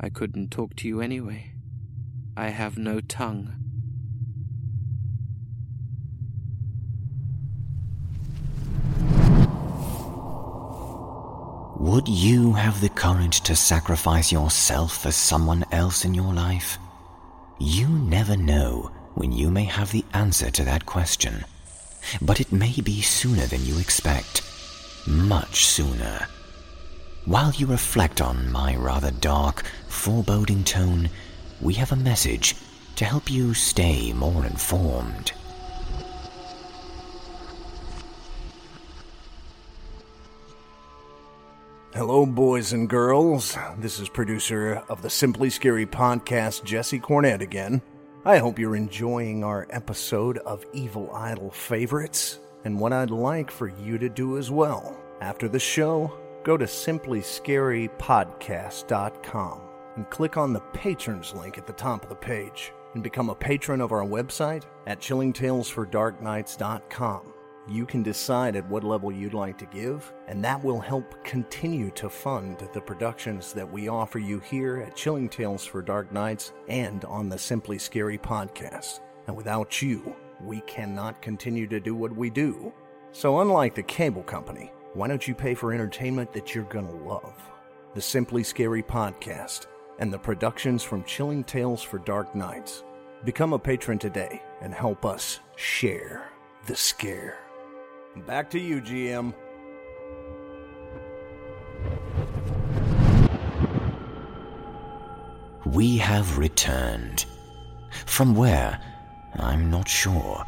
[0.00, 1.54] I couldn't talk to you anyway.
[2.36, 3.54] I have no tongue.
[11.78, 16.76] Would you have the courage to sacrifice yourself for someone else in your life?
[17.60, 21.44] You never know when you may have the answer to that question,
[22.20, 24.42] but it may be sooner than you expect.
[25.06, 26.26] Much sooner.
[27.26, 31.08] While you reflect on my rather dark, foreboding tone,
[31.60, 32.56] we have a message
[32.96, 35.30] to help you stay more informed.
[41.94, 43.56] Hello, boys and girls.
[43.78, 47.80] This is producer of the Simply Scary podcast, Jesse Cornett again.
[48.26, 53.68] I hope you're enjoying our episode of Evil Idol Favorites and what I'd like for
[53.68, 55.00] you to do as well.
[55.22, 56.12] After the show,
[56.44, 59.60] go to simplyscarypodcast.com
[59.96, 63.34] and click on the patrons link at the top of the page and become a
[63.34, 67.32] patron of our website at chillingtalesfordarknights.com.
[67.70, 71.90] You can decide at what level you'd like to give, and that will help continue
[71.92, 76.54] to fund the productions that we offer you here at Chilling Tales for Dark Nights
[76.68, 79.00] and on the Simply Scary podcast.
[79.26, 82.72] And without you, we cannot continue to do what we do.
[83.12, 87.34] So, unlike the cable company, why don't you pay for entertainment that you're gonna love?
[87.94, 89.66] The Simply Scary podcast
[89.98, 92.84] and the productions from Chilling Tales for Dark Nights.
[93.26, 96.30] Become a patron today and help us share
[96.66, 97.47] the scare.
[98.26, 99.34] Back to you, GM.
[105.64, 107.24] We have returned.
[108.06, 108.80] From where?
[109.34, 110.44] I'm not sure.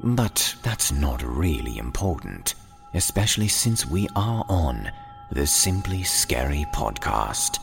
[0.00, 2.54] But that's not really important,
[2.94, 4.90] especially since we are on
[5.30, 7.58] the Simply Scary podcast.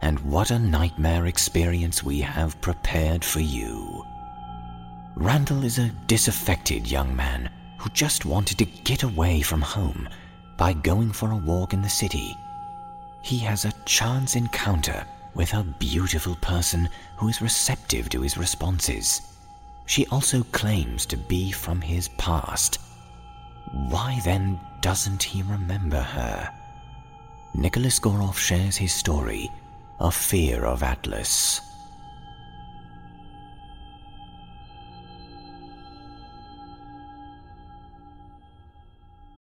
[0.00, 4.04] And what a nightmare experience we have prepared for you.
[5.16, 7.50] Randall is a disaffected young man
[7.84, 10.08] who just wanted to get away from home
[10.56, 12.34] by going for a walk in the city.
[13.20, 15.04] He has a chance encounter
[15.34, 19.20] with a beautiful person who is receptive to his responses.
[19.84, 22.78] She also claims to be from his past,
[23.90, 26.50] Why then doesn't he remember her?
[27.54, 29.50] Nicholas Goroff shares his story
[30.00, 31.60] of fear of Atlas.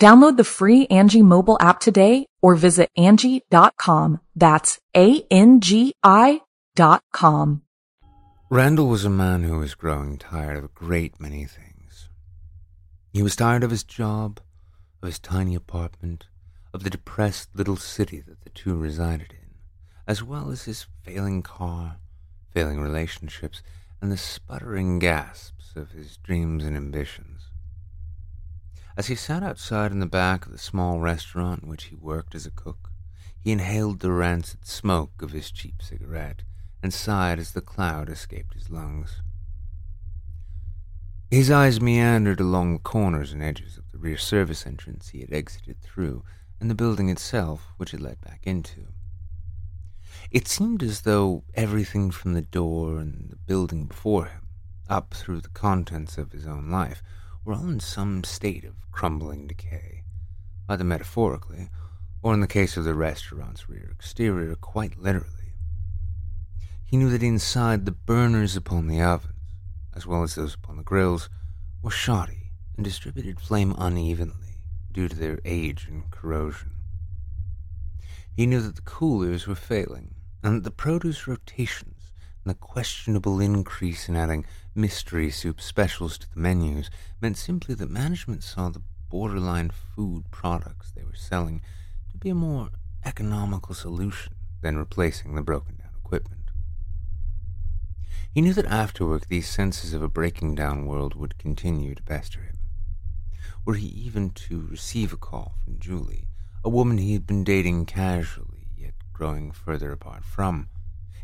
[0.00, 4.20] Download the free Angi mobile app today or visit Angi.com.
[4.34, 6.40] That's A-N-G-I
[6.74, 7.62] dot com.
[8.50, 12.10] Randall was a man who was growing tired of a great many things.
[13.12, 14.40] He was tired of his job,
[15.02, 16.26] of his tiny apartment,
[16.74, 19.54] of the depressed little city that the two resided in,
[20.06, 21.96] as well as his failing car,
[22.52, 23.62] failing relationships,
[24.02, 27.48] and the sputtering gasps of his dreams and ambitions.
[28.96, 32.34] As he sat outside in the back of the small restaurant in which he worked
[32.34, 32.90] as a cook,
[33.38, 36.42] he inhaled the rancid smoke of his cheap cigarette
[36.82, 39.20] and sighed as the cloud escaped his lungs.
[41.30, 45.32] His eyes meandered along the corners and edges of the rear service entrance he had
[45.32, 46.24] exited through
[46.58, 48.86] and the building itself which it led back into.
[50.30, 54.46] It seemed as though everything from the door and the building before him,
[54.88, 57.02] up through the contents of his own life,
[57.46, 60.02] were all in some state of crumbling decay,
[60.68, 61.70] either metaphorically,
[62.20, 65.54] or in the case of the restaurant's rear exterior, quite literally.
[66.84, 69.32] He knew that inside the burners upon the ovens,
[69.94, 71.28] as well as those upon the grills,
[71.82, 74.58] were shoddy and distributed flame unevenly
[74.90, 76.72] due to their age and corrosion.
[78.34, 81.95] He knew that the coolers were failing, and that the produce rotations
[82.46, 86.90] and the questionable increase in adding mystery soup specials to the menus
[87.20, 91.60] meant simply that management saw the borderline food products they were selling
[92.08, 92.68] to be a more
[93.04, 94.32] economical solution
[94.62, 96.52] than replacing the broken down equipment.
[98.32, 102.42] He knew that afterward these senses of a breaking down world would continue to pester
[102.42, 102.58] him.
[103.64, 106.28] Were he even to receive a call from Julie,
[106.62, 110.68] a woman he had been dating casually, yet growing further apart from,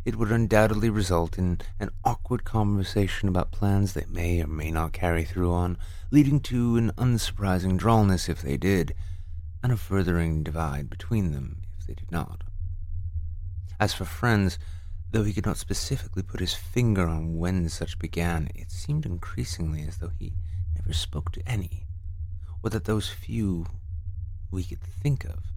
[0.05, 4.93] it would undoubtedly result in an awkward conversation about plans they may or may not
[4.93, 5.79] carry through on,
[6.11, 8.95] leading to an unsurprising drallness if they did,
[9.63, 12.43] and a furthering divide between them if they did not.
[13.79, 14.59] As for friends,
[15.13, 19.83] though he could not specifically put his finger on when such began, it seemed increasingly
[19.87, 20.35] as though he
[20.75, 21.87] never spoke to any,
[22.63, 23.67] or that those few
[24.51, 25.53] we could think of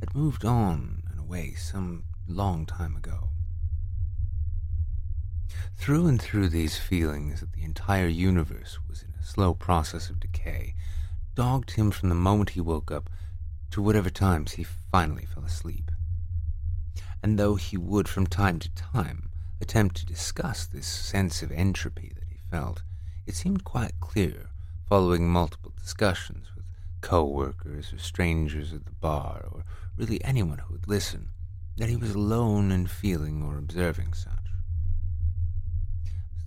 [0.00, 3.30] had moved on and away some long time ago.
[5.76, 10.20] Through and through these feelings that the entire universe was in a slow process of
[10.20, 10.74] decay
[11.34, 13.10] dogged him from the moment he woke up
[13.70, 15.90] to whatever times he finally fell asleep.
[17.22, 19.30] And though he would from time to time
[19.60, 22.82] attempt to discuss this sense of entropy that he felt,
[23.26, 24.50] it seemed quite clear,
[24.88, 26.64] following multiple discussions with
[27.00, 29.64] co-workers or strangers at the bar, or
[29.96, 31.30] really anyone who would listen,
[31.76, 34.33] that he was alone in feeling or observing such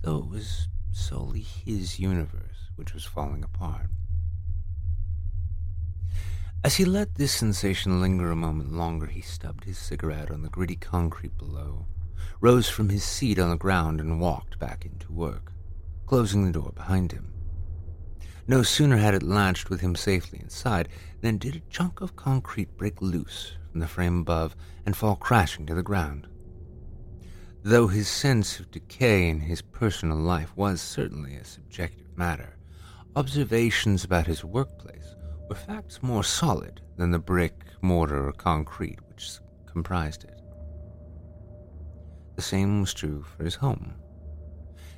[0.08, 3.90] though it was solely his universe which was falling apart.
[6.64, 10.48] As he let this sensation linger a moment longer, he stubbed his cigarette on the
[10.48, 11.88] gritty concrete below,
[12.40, 15.52] rose from his seat on the ground, and walked back into work,
[16.06, 17.34] closing the door behind him.
[18.46, 20.88] No sooner had it latched with him safely inside
[21.20, 24.56] than did a chunk of concrete break loose from the frame above
[24.86, 26.26] and fall crashing to the ground.
[27.64, 32.56] Though his sense of decay in his personal life was certainly a subjective matter,
[33.16, 35.16] observations about his workplace
[35.48, 39.28] were facts more solid than the brick, mortar, or concrete which
[39.66, 40.40] comprised it.
[42.36, 43.94] The same was true for his home.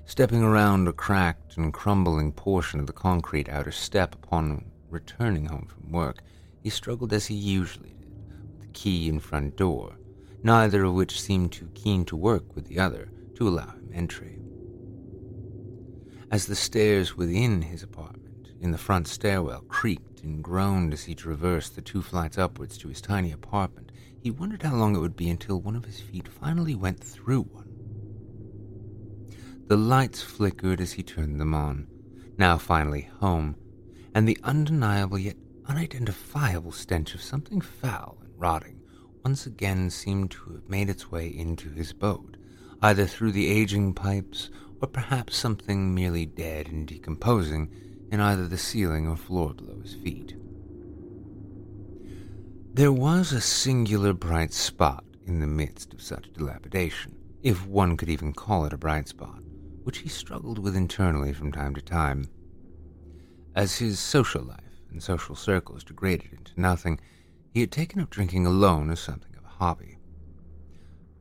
[0.05, 5.67] Stepping around a cracked and crumbling portion of the concrete outer step upon returning home
[5.67, 6.23] from work,
[6.63, 8.13] he struggled as he usually did
[8.51, 9.97] with the key and front door
[10.43, 14.39] neither of which seemed too keen to work with the other to allow him entry.
[16.31, 21.15] As the stairs within his apartment, in the front stairwell, creaked and groaned as he
[21.15, 25.17] traversed the two flights upwards to his tiny apartment, he wondered how long it would
[25.17, 27.69] be until one of his feet finally went through one.
[29.67, 31.87] The lights flickered as he turned them on,
[32.37, 33.57] now finally home,
[34.15, 35.37] and the undeniable yet
[35.67, 38.80] unidentifiable stench of something foul and rotting
[39.25, 42.37] once again seemed to have made its way into his boat,
[42.83, 44.51] either through the aging pipes
[44.81, 47.71] or perhaps something merely dead and decomposing
[48.11, 50.35] in either the ceiling or floor below his feet.
[52.73, 58.09] There was a singular bright spot in the midst of such dilapidation, if one could
[58.09, 59.43] even call it a bright spot,
[59.85, 62.29] which he struggled with internally from time to time.
[63.55, 67.01] As his social life and social circles degraded into nothing,
[67.53, 69.99] he had taken up drinking alone as something of a hobby.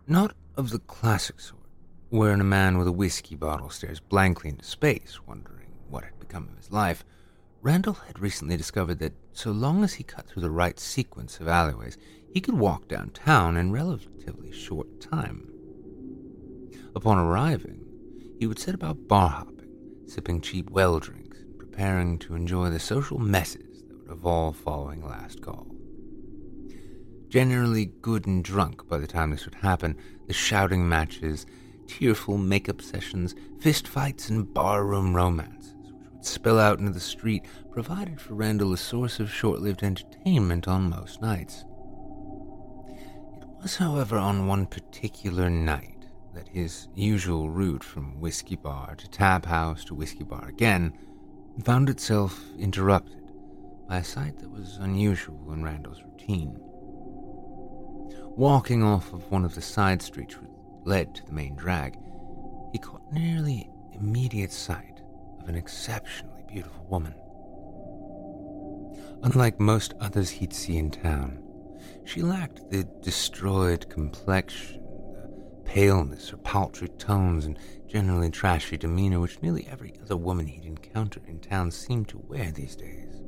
[0.07, 1.61] Not of the classic sort,
[2.09, 6.47] wherein a man with a whiskey bottle stares blankly into space, wondering what had become
[6.49, 7.03] of his life.
[7.61, 11.47] Randall had recently discovered that so long as he cut through the right sequence of
[11.47, 11.97] alleyways,
[12.31, 15.49] he could walk downtown in relatively short time.
[16.95, 17.85] Upon arriving,
[18.39, 22.79] he would set about bar hopping, sipping cheap well drinks, and preparing to enjoy the
[22.79, 25.68] social messes that would evolve following last call.
[27.29, 31.45] Generally good and drunk by the time this would happen, the shouting matches,
[31.85, 37.45] tearful makeup sessions, fist fights, and barroom romances, which would spill out into the street,
[37.71, 41.65] provided for Randall a source of short lived entertainment on most nights.
[42.87, 49.09] It was, however, on one particular night that his usual route from whiskey bar to
[49.09, 50.93] tap house to whiskey bar again
[51.63, 53.21] found itself interrupted
[53.87, 56.59] by a sight that was unusual in Randall's routine.
[58.35, 60.49] Walking off of one of the side streets which
[60.85, 61.97] led to the main drag,
[62.71, 65.01] he caught nearly immediate sight
[65.41, 67.13] of an exceptionally beautiful woman.
[69.23, 71.43] Unlike most others he'd see in town,
[72.05, 74.81] she lacked the destroyed complexion,
[75.51, 80.65] the paleness or paltry tones, and generally trashy demeanor which nearly every other woman he'd
[80.65, 83.21] encountered in town seemed to wear these days.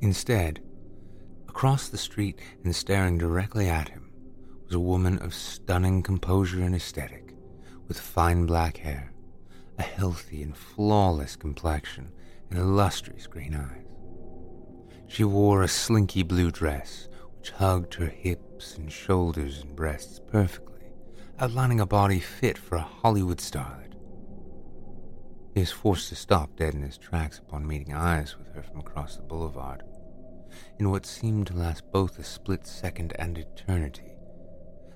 [0.00, 0.60] Instead,
[1.52, 4.10] across the street and staring directly at him,
[4.64, 7.34] was a woman of stunning composure and aesthetic,
[7.86, 9.12] with fine black hair,
[9.78, 12.10] a healthy and flawless complexion,
[12.48, 13.84] and illustrious green eyes.
[15.06, 20.90] She wore a slinky blue dress, which hugged her hips and shoulders and breasts perfectly,
[21.38, 23.92] outlining a body fit for a Hollywood starlet.
[25.52, 28.80] He was forced to stop dead in his tracks upon meeting eyes with her from
[28.80, 29.82] across the boulevard.
[30.78, 34.12] In what seemed to last both a split second and eternity,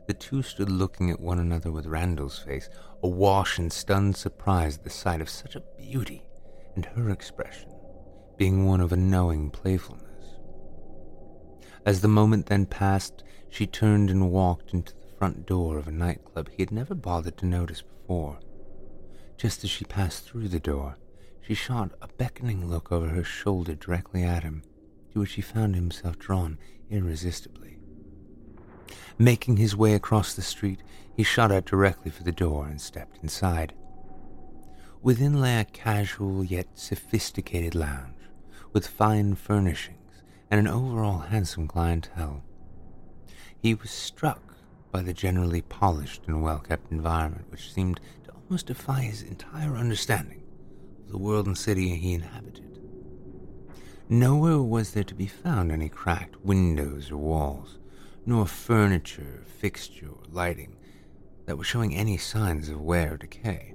[0.06, 2.68] the two stood looking at one another with Randall's face
[3.02, 6.24] awash in stunned surprise at the sight of such a beauty,
[6.74, 7.72] and her expression
[8.36, 10.06] being one of a knowing playfulness.
[11.86, 15.92] As the moment then passed, she turned and walked into the front door of a
[15.92, 18.38] nightclub he had never bothered to notice before.
[19.36, 20.96] Just as she passed through the door,
[21.40, 24.62] she shot a beckoning look over her shoulder directly at him,
[25.16, 26.58] to which he found himself drawn
[26.90, 27.78] irresistibly.
[29.16, 30.82] Making his way across the street,
[31.14, 33.72] he shot out directly for the door and stepped inside.
[35.00, 38.28] Within lay a casual yet sophisticated lounge,
[38.74, 42.44] with fine furnishings and an overall handsome clientele.
[43.58, 44.42] He was struck
[44.92, 49.78] by the generally polished and well kept environment, which seemed to almost defy his entire
[49.78, 50.42] understanding
[51.06, 52.65] of the world and city he inhabited.
[54.08, 57.78] Nowhere was there to be found any cracked windows or walls,
[58.24, 60.76] nor furniture, fixture, or lighting
[61.46, 63.74] that was showing any signs of wear or decay.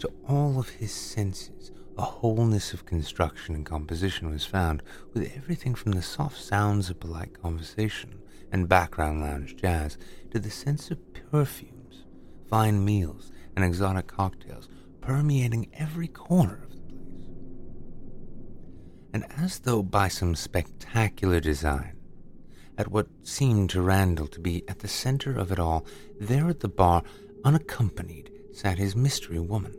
[0.00, 4.82] To all of his senses, a wholeness of construction and composition was found,
[5.14, 8.20] with everything from the soft sounds of polite conversation
[8.52, 9.96] and background lounge jazz
[10.30, 10.98] to the sense of
[11.30, 12.04] perfumes,
[12.50, 14.68] fine meals, and exotic cocktails
[15.00, 16.66] permeating every corner.
[19.12, 21.96] And as though by some spectacular design,
[22.78, 25.84] at what seemed to Randall to be at the center of it all,
[26.18, 27.02] there at the bar,
[27.44, 29.74] unaccompanied, sat his mystery woman.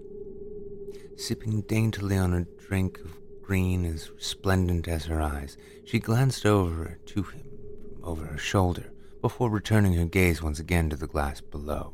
[1.17, 6.99] Sipping daintily on a drink of green as resplendent as her eyes, she glanced over
[7.05, 7.49] to him
[7.93, 11.93] from over her shoulder before returning her gaze once again to the glass below.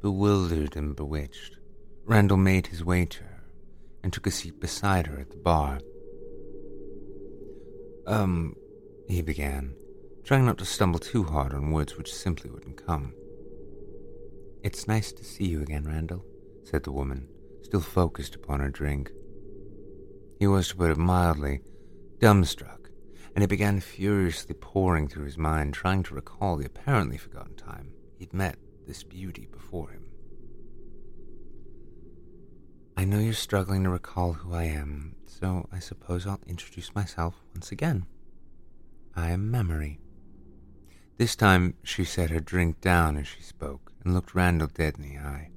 [0.00, 1.56] Bewildered and bewitched,
[2.04, 3.44] Randall made his way to her
[4.02, 5.80] and took a seat beside her at the bar.
[8.08, 8.56] Um,
[9.06, 9.74] he began,
[10.24, 13.12] trying not to stumble too hard on words which simply wouldn't come.
[14.62, 16.24] It's nice to see you again, Randall,
[16.64, 17.28] said the woman,
[17.60, 19.12] still focused upon her drink.
[20.38, 21.60] He was, to put it mildly,
[22.18, 22.88] dumbstruck,
[23.34, 27.92] and it began furiously pouring through his mind, trying to recall the apparently forgotten time
[28.16, 28.56] he'd met
[28.86, 29.97] this beauty before him.
[32.98, 37.36] I know you're struggling to recall who I am, so I suppose I'll introduce myself
[37.54, 38.06] once again.
[39.14, 40.00] I am Memory.
[41.16, 45.04] This time she set her drink down as she spoke and looked Randall dead in
[45.04, 45.50] the eye.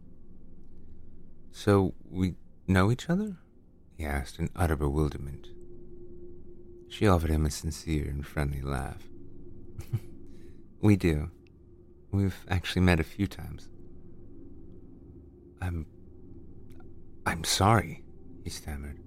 [1.52, 2.36] So we
[2.68, 3.38] know each other?
[3.98, 5.48] he asked in utter bewilderment.
[6.90, 9.02] She offered him a sincere and friendly laugh.
[10.80, 11.32] we do.
[12.12, 13.68] We've actually met a few times.
[15.60, 15.88] I'm.
[17.26, 18.04] I'm sorry,
[18.44, 19.00] he stammered.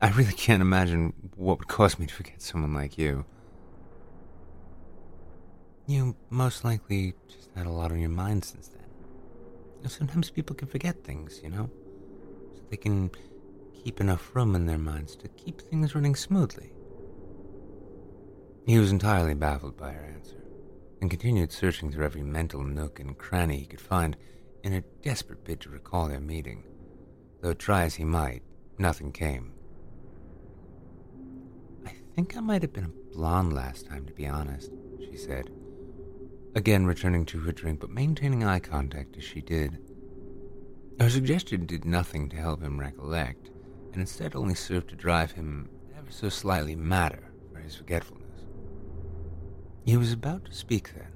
[0.00, 3.26] I really can't imagine what would cause me to forget someone like you.
[5.86, 9.90] You most likely just had a lot on your mind since then.
[9.90, 11.68] Sometimes people can forget things, you know?
[12.54, 13.10] So they can
[13.84, 16.72] keep enough room in their minds to keep things running smoothly.
[18.66, 20.44] He was entirely baffled by her answer,
[21.00, 24.16] and continued searching through every mental nook and cranny he could find
[24.62, 26.64] in a desperate bid to recall their meeting.
[27.40, 28.42] Though try as he might,
[28.78, 29.52] nothing came.
[31.86, 35.50] I think I might have been a blonde last time, to be honest, she said,
[36.54, 39.78] again returning to her drink but maintaining eye contact as she did.
[40.98, 43.50] Her suggestion did nothing to help him recollect,
[43.92, 48.26] and instead only served to drive him ever so slightly madder for his forgetfulness.
[49.84, 51.09] He was about to speak then,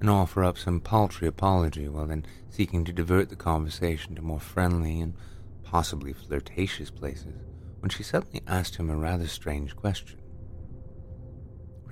[0.00, 4.40] and offer up some paltry apology while then seeking to divert the conversation to more
[4.40, 5.14] friendly and
[5.62, 7.44] possibly flirtatious places,
[7.80, 10.18] when she suddenly asked him a rather strange question.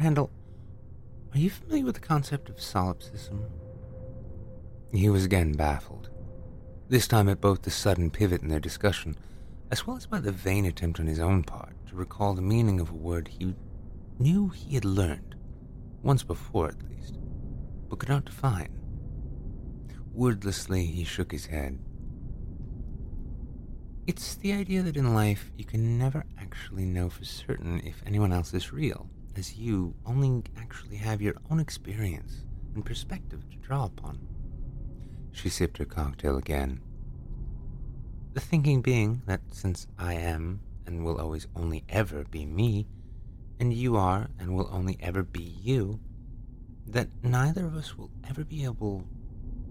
[0.00, 0.30] Randall,
[1.34, 3.44] are you familiar with the concept of solipsism?
[4.92, 6.08] He was again baffled,
[6.88, 9.16] this time at both the sudden pivot in their discussion,
[9.70, 12.80] as well as by the vain attempt on his own part to recall the meaning
[12.80, 13.54] of a word he
[14.18, 15.34] knew he had learned,
[16.02, 17.18] once before at least,
[17.88, 18.78] but could not define.
[20.12, 21.78] Wordlessly, he shook his head.
[24.06, 28.32] It's the idea that in life you can never actually know for certain if anyone
[28.32, 33.84] else is real as you only actually have your own experience and perspective to draw
[33.84, 34.18] upon.
[35.30, 36.80] She sipped her cocktail again.
[38.32, 42.88] The thinking being that since I am and will always only ever be me,
[43.60, 46.00] and you are and will only ever be you,
[46.90, 49.04] that neither of us will ever be able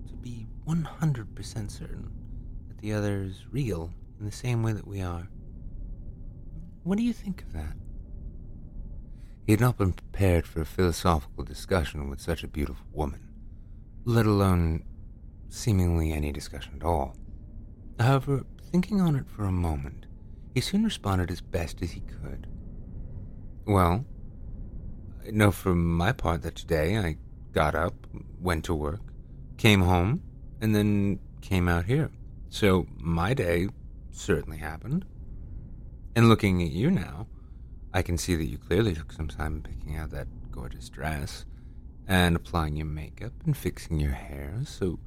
[0.07, 2.11] to be 100% certain
[2.67, 5.27] that the other is real in the same way that we are.
[6.83, 7.75] What do you think of that?
[9.45, 13.29] He had not been prepared for a philosophical discussion with such a beautiful woman,
[14.05, 14.83] let alone
[15.49, 17.15] seemingly any discussion at all.
[17.99, 20.05] However, thinking on it for a moment,
[20.53, 22.47] he soon responded as best as he could.
[23.65, 24.05] Well,
[25.29, 27.17] Know for my part that today I
[27.51, 27.93] got up,
[28.39, 29.01] went to work,
[29.57, 30.21] came home,
[30.61, 32.11] and then came out here.
[32.49, 33.67] So my day
[34.11, 35.05] certainly happened.
[36.15, 37.27] And looking at you now,
[37.93, 41.45] I can see that you clearly took some time picking out that gorgeous dress
[42.07, 44.97] and applying your makeup and fixing your hair, so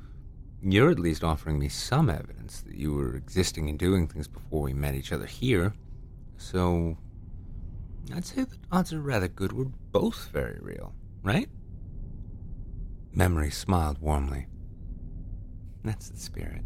[0.62, 4.62] you're at least offering me some evidence that you were existing and doing things before
[4.62, 5.72] we met each other here.
[6.36, 6.98] So
[8.14, 11.48] I'd say the odds are rather good we're both very real, right?
[13.12, 14.46] Memory smiled warmly.
[15.84, 16.62] That's the spirit.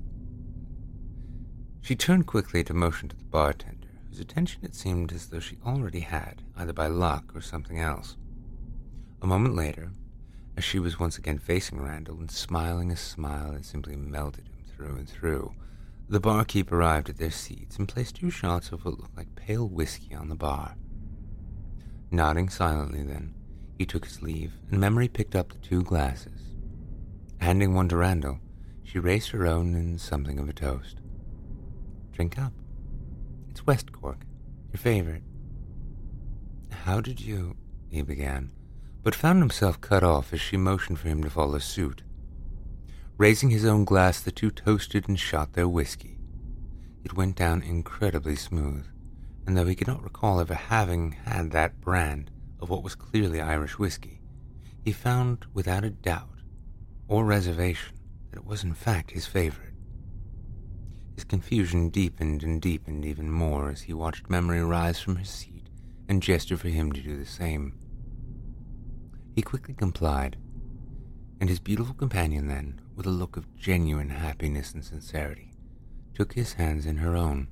[1.83, 5.59] She turned quickly to motion to the bartender whose attention it seemed as though she
[5.67, 8.17] already had, either by luck or something else.
[9.21, 9.93] A moment later,
[10.57, 14.65] as she was once again facing Randall and smiling a smile that simply melted him
[14.75, 15.53] through and through,
[16.09, 19.69] the barkeep arrived at their seats and placed two shots of what looked like pale
[19.69, 20.77] whiskey on the bar.
[22.15, 23.35] Nodding silently, then,
[23.77, 26.55] he took his leave, and Memory picked up the two glasses.
[27.41, 28.39] Handing one to Randall,
[28.85, 30.99] she raised her own in something of a toast.
[32.13, 32.53] Drink up.
[33.51, 34.21] It's West Cork,
[34.73, 35.25] your favorite.
[36.85, 37.57] How did you?
[37.91, 38.53] he began,
[39.03, 42.05] but found himself cut off as she motioned for him to follow suit.
[43.19, 46.21] Raising his own glass, the two toasted and shot their whiskey.
[47.03, 48.87] It went down incredibly smooth,
[49.47, 52.31] and though he could not recall ever having had that brand
[52.61, 54.21] of what was clearly Irish whiskey,
[54.83, 56.41] he found without a doubt
[57.09, 57.97] or reservation
[58.31, 59.75] that it was in fact his favorite.
[61.15, 65.69] His confusion deepened and deepened even more as he watched Memory rise from his seat
[66.09, 67.75] and gesture for him to do the same.
[69.35, 70.37] He quickly complied,
[71.41, 75.53] and his beautiful companion then, with a look of genuine happiness and sincerity,
[76.15, 77.49] took his hands in her own.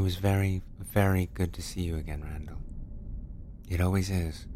[0.00, 2.56] It was very, very good to see you again, Randall.
[3.68, 4.46] It always is.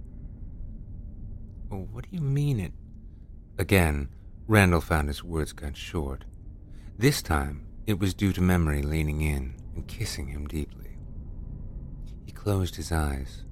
[1.68, 2.72] What do you mean it?
[3.58, 4.08] Again,
[4.48, 6.24] Randall found his words cut short.
[6.96, 10.96] This time, it was due to memory leaning in and kissing him deeply.
[12.24, 13.42] He closed his eyes.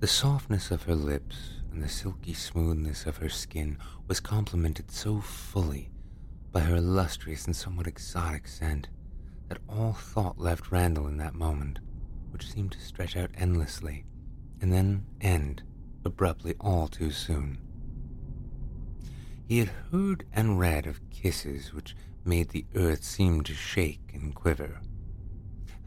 [0.00, 1.36] The softness of her lips
[1.70, 3.76] and the silky smoothness of her skin
[4.06, 5.90] was complemented so fully
[6.50, 8.88] by her illustrious and somewhat exotic scent
[9.48, 11.78] that all thought left Randall in that moment,
[12.30, 14.04] which seemed to stretch out endlessly
[14.60, 15.62] and then end
[16.04, 17.58] abruptly all too soon.
[19.46, 24.34] He had heard and read of kisses which made the earth seem to shake and
[24.34, 24.80] quiver.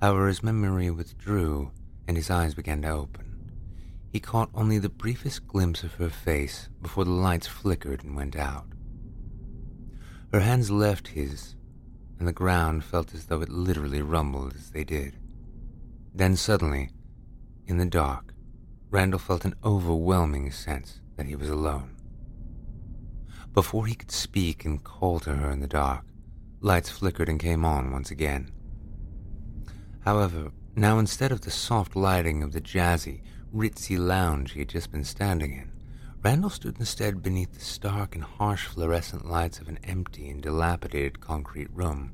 [0.01, 1.71] However, his memory withdrew
[2.07, 3.51] and his eyes began to open.
[4.11, 8.35] He caught only the briefest glimpse of her face before the lights flickered and went
[8.35, 8.65] out.
[10.33, 11.55] Her hands left his,
[12.21, 15.17] and the ground felt as though it literally rumbled as they did.
[16.13, 16.91] Then suddenly,
[17.65, 18.35] in the dark,
[18.91, 21.95] Randall felt an overwhelming sense that he was alone.
[23.55, 26.05] Before he could speak and call to her in the dark,
[26.59, 28.51] lights flickered and came on once again.
[30.01, 34.91] However, now instead of the soft lighting of the jazzy, ritzy lounge he had just
[34.91, 35.71] been standing in,
[36.23, 41.19] Randall stood instead beneath the stark and harsh fluorescent lights of an empty and dilapidated
[41.19, 42.13] concrete room.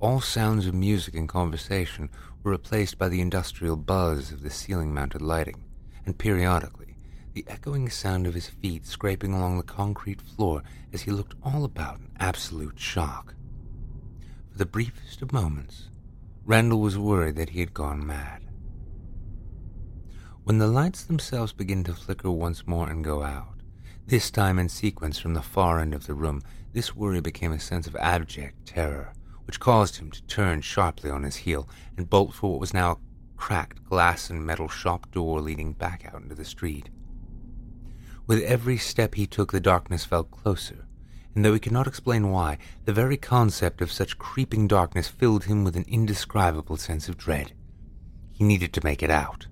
[0.00, 2.10] All sounds of music and conversation
[2.42, 5.62] were replaced by the industrial buzz of the ceiling mounted lighting,
[6.04, 6.96] and periodically,
[7.32, 11.64] the echoing sound of his feet scraping along the concrete floor as he looked all
[11.64, 13.34] about in absolute shock.
[14.50, 15.90] For the briefest of moments,
[16.44, 18.43] Randall was worried that he had gone mad.
[20.44, 23.62] When the lights themselves began to flicker once more and go out,
[24.06, 26.42] this time in sequence from the far end of the room,
[26.74, 29.14] this worry became a sense of abject terror,
[29.46, 31.66] which caused him to turn sharply on his heel
[31.96, 32.96] and bolt for what was now a
[33.38, 36.90] cracked glass and metal shop door leading back out into the street.
[38.26, 40.84] With every step he took, the darkness felt closer,
[41.34, 45.44] and though he could not explain why, the very concept of such creeping darkness filled
[45.44, 47.54] him with an indescribable sense of dread.
[48.30, 49.46] He needed to make it out.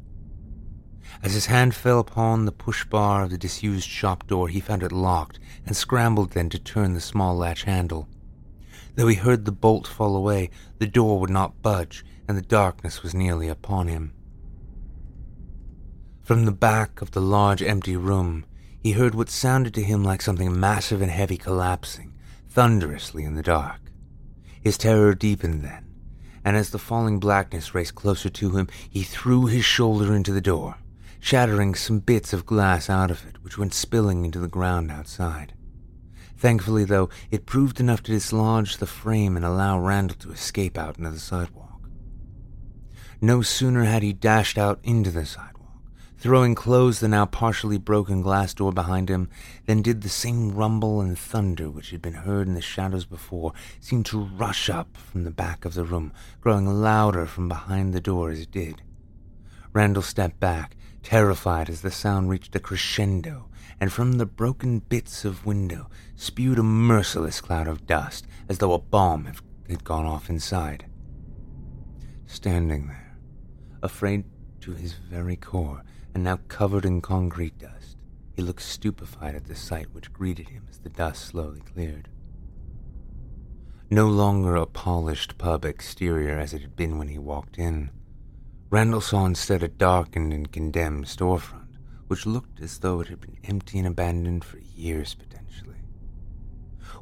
[1.23, 4.83] As his hand fell upon the push bar of the disused shop door, he found
[4.83, 8.09] it locked and scrambled then to turn the small latch handle.
[8.95, 13.03] Though he heard the bolt fall away, the door would not budge, and the darkness
[13.03, 14.13] was nearly upon him.
[16.23, 18.45] From the back of the large empty room,
[18.81, 22.15] he heard what sounded to him like something massive and heavy collapsing,
[22.49, 23.81] thunderously in the dark.
[24.61, 25.87] His terror deepened then,
[26.45, 30.41] and as the falling blackness raced closer to him, he threw his shoulder into the
[30.41, 30.77] door,
[31.23, 35.55] shattering some bits of glass out of it, which went spilling into the ground outside.
[36.37, 40.99] Thankfully, though, it proved enough to dislodge the frame and allow Randall to escape out
[40.99, 41.89] into the sidewalk.
[43.21, 45.53] No sooner had he dashed out into the sidewalk
[46.23, 49.29] throwing closed the now partially broken glass door behind him,
[49.67, 53.53] than did the same rumble and thunder which had been heard in the shadows before
[53.81, 58.01] seem to rush up from the back of the room, growing louder from behind the
[58.01, 58.81] door as it did.
[59.73, 63.49] Randall stepped back, terrified as the sound reached a crescendo,
[63.81, 68.73] and from the broken bits of window spewed a merciless cloud of dust, as though
[68.73, 69.25] a bomb
[69.69, 70.87] had gone off inside.
[72.27, 73.19] Standing there,
[73.83, 74.25] afraid
[74.61, 75.83] to his very core,
[76.15, 77.97] and now covered in concrete dust.
[78.35, 82.09] He looked stupefied at the sight which greeted him as the dust slowly cleared.
[83.91, 87.91] No longer a polished pub exterior as it had been when he walked in,
[88.73, 93.37] Randall saw instead a darkened and condemned storefront, which looked as though it had been
[93.45, 95.77] empty and abandoned for years potentially.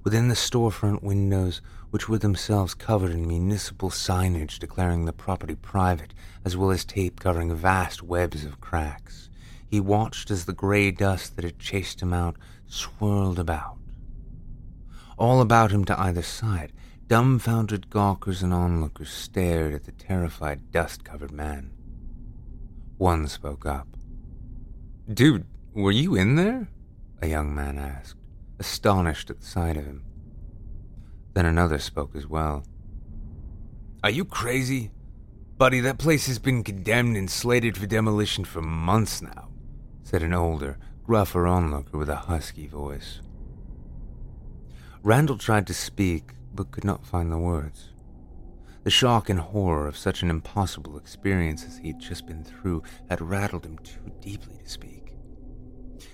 [0.03, 6.13] Within the storefront windows, which were themselves covered in municipal signage declaring the property private,
[6.45, 9.31] as well as tape covering vast webs of cracks,
[9.65, 12.35] he watched as the gray dust that had chased him out
[12.67, 13.79] swirled about.
[15.17, 16.73] All about him to either side,
[17.11, 21.69] dumbfounded gawkers and onlookers stared at the terrified, dust covered man.
[22.99, 23.89] One spoke up.
[25.13, 25.45] Dude,
[25.75, 26.69] were you in there?
[27.21, 28.15] A young man asked
[28.61, 30.05] astonished at the sight of him.
[31.35, 32.63] Then another spoke as well.
[34.05, 34.93] Are you crazy?
[35.59, 39.49] Buddy, that place has been condemned and slated for demolition for months now,
[40.05, 43.21] said an older, gruffer onlooker with a husky voice.
[45.03, 47.89] Randall tried to speak, but could not find the words.
[48.85, 52.83] The shock and horror of such an impossible experience as he had just been through
[53.09, 55.15] had rattled him too deeply to speak.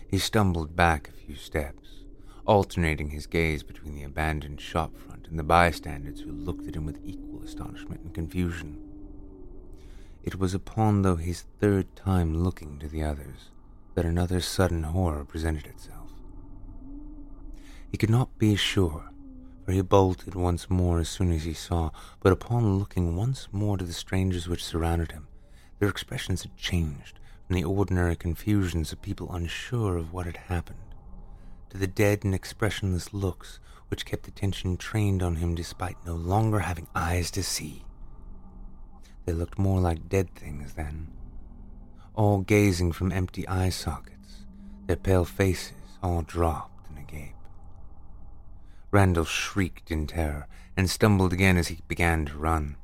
[0.08, 2.04] He stumbled back a few steps,
[2.46, 6.86] alternating his gaze between the abandoned shop front and the bystanders who looked at him
[6.86, 8.80] with equal astonishment and confusion.
[10.22, 13.50] It was upon though his third time looking to the others
[13.96, 16.12] that another sudden horror presented itself.
[17.90, 19.10] He could not be sure
[19.66, 21.90] for he bolted once more as soon as he saw,
[22.20, 25.26] but upon looking once more to the strangers which surrounded him,
[25.80, 30.94] their expressions had changed from the ordinary confusions of people unsure of what had happened,
[31.68, 33.58] to the dead and expressionless looks
[33.88, 37.84] which kept attention trained on him despite no longer having eyes to see.
[39.24, 41.08] They looked more like dead things then,
[42.14, 44.46] all gazing from empty eye sockets,
[44.86, 46.75] their pale faces all dropped
[48.90, 52.76] Randall shrieked in terror and stumbled again as he began to run.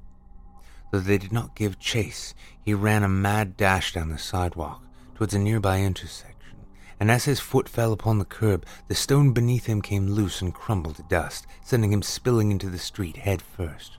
[0.90, 4.82] Though they did not give chase, he ran a mad dash down the sidewalk
[5.14, 6.66] towards a nearby intersection,
[7.00, 10.52] and as his foot fell upon the curb, the stone beneath him came loose and
[10.52, 13.98] crumbled to dust, sending him spilling into the street head first.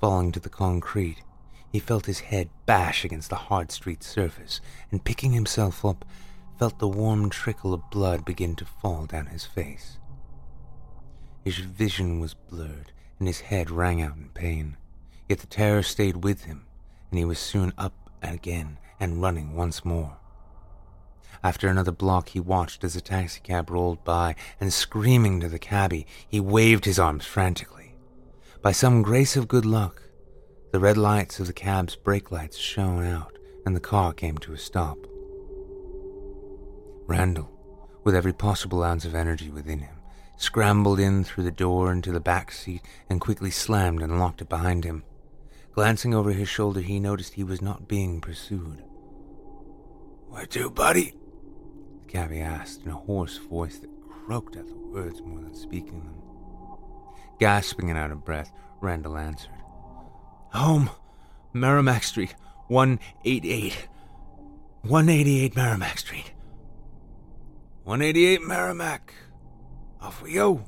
[0.00, 1.22] Falling to the concrete,
[1.70, 4.60] he felt his head bash against the hard street surface,
[4.90, 6.04] and picking himself up,
[6.58, 9.98] felt the warm trickle of blood begin to fall down his face.
[11.46, 12.90] His vision was blurred,
[13.20, 14.76] and his head rang out in pain.
[15.28, 16.66] Yet the terror stayed with him,
[17.08, 20.16] and he was soon up again and running once more.
[21.44, 26.04] After another block, he watched as a taxicab rolled by, and screaming to the cabby,
[26.26, 27.94] he waved his arms frantically.
[28.60, 30.02] By some grace of good luck,
[30.72, 34.52] the red lights of the cab's brake lights shone out, and the car came to
[34.52, 34.98] a stop.
[37.06, 37.52] Randall,
[38.02, 39.95] with every possible ounce of energy within him,
[40.36, 44.48] scrambled in through the door into the back seat and quickly slammed and locked it
[44.48, 45.02] behind him.
[45.72, 48.82] Glancing over his shoulder, he noticed he was not being pursued.
[50.28, 51.14] Where to, buddy?
[52.02, 56.04] The cabby asked in a hoarse voice that croaked at the words more than speaking
[56.04, 56.22] them.
[57.38, 59.50] Gasping and out of breath, Randall answered.
[60.52, 60.90] Home,
[61.52, 62.34] Merrimack Street,
[62.68, 63.88] 188.
[64.82, 66.32] 188 Merrimack Street.
[67.84, 69.14] 188 Merrimack,
[70.00, 70.64] off we go,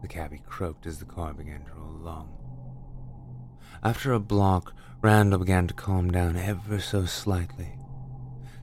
[0.00, 2.28] the cabby croaked as the car began to roll along.
[3.82, 7.76] After a block, Randall began to calm down ever so slightly.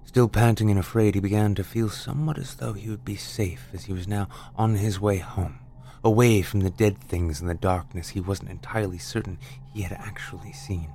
[0.06, 3.70] Still panting and afraid, he began to feel somewhat as though he would be safe
[3.74, 5.60] as he was now on his way home,
[6.04, 9.38] away from the dead things and the darkness he wasn't entirely certain
[9.74, 10.92] he had actually seen.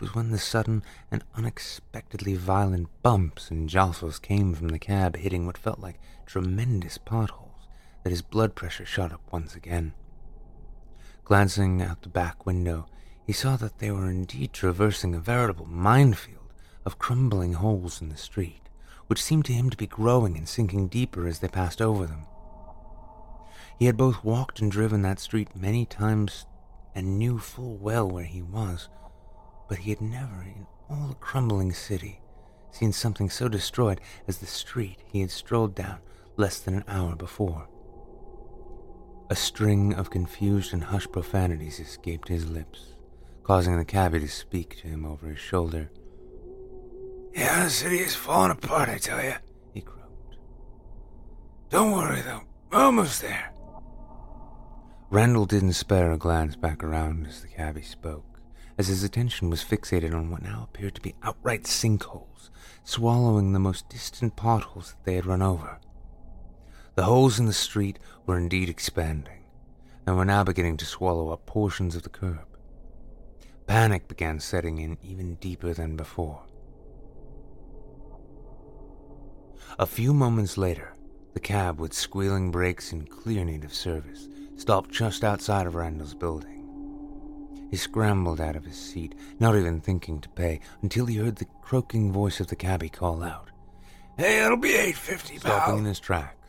[0.00, 5.44] Was when the sudden and unexpectedly violent bumps and jostles came from the cab, hitting
[5.44, 7.66] what felt like tremendous potholes,
[8.04, 9.94] that his blood pressure shot up once again.
[11.24, 12.86] Glancing out the back window,
[13.26, 16.52] he saw that they were indeed traversing a veritable minefield
[16.84, 18.68] of crumbling holes in the street,
[19.08, 22.24] which seemed to him to be growing and sinking deeper as they passed over them.
[23.78, 26.46] He had both walked and driven that street many times
[26.94, 28.88] and knew full well where he was
[29.68, 32.20] but he had never, in all the crumbling city,
[32.70, 35.98] seen something so destroyed as the street he had strolled down
[36.36, 37.68] less than an hour before.
[39.30, 42.94] A string of confused and hushed profanities escaped his lips,
[43.42, 45.90] causing the cabby to speak to him over his shoulder.
[47.34, 49.34] Yeah, the city is falling apart, I tell you,
[49.74, 50.38] he croaked.
[51.68, 52.42] Don't worry, though.
[52.72, 53.52] We're almost there.
[55.10, 58.37] Randall didn't spare a glance back around as the cabby spoke
[58.78, 62.48] as his attention was fixated on what now appeared to be outright sinkholes,
[62.84, 65.80] swallowing the most distant potholes that they had run over.
[66.94, 69.44] The holes in the street were indeed expanding,
[70.06, 72.46] and were now beginning to swallow up portions of the curb.
[73.66, 76.44] Panic began setting in even deeper than before.
[79.78, 80.94] A few moments later,
[81.34, 86.14] the cab, with squealing brakes in clear need of service, stopped just outside of Randall's
[86.14, 86.57] building.
[87.70, 91.46] He scrambled out of his seat, not even thinking to pay, until he heard the
[91.60, 93.50] croaking voice of the cabby call out,
[94.16, 96.48] Hey, it'll be 8.50, Stopping in his tracks,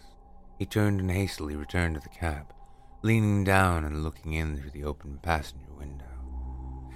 [0.58, 2.54] he turned and hastily returned to the cab,
[3.02, 6.06] leaning down and looking in through the open passenger window.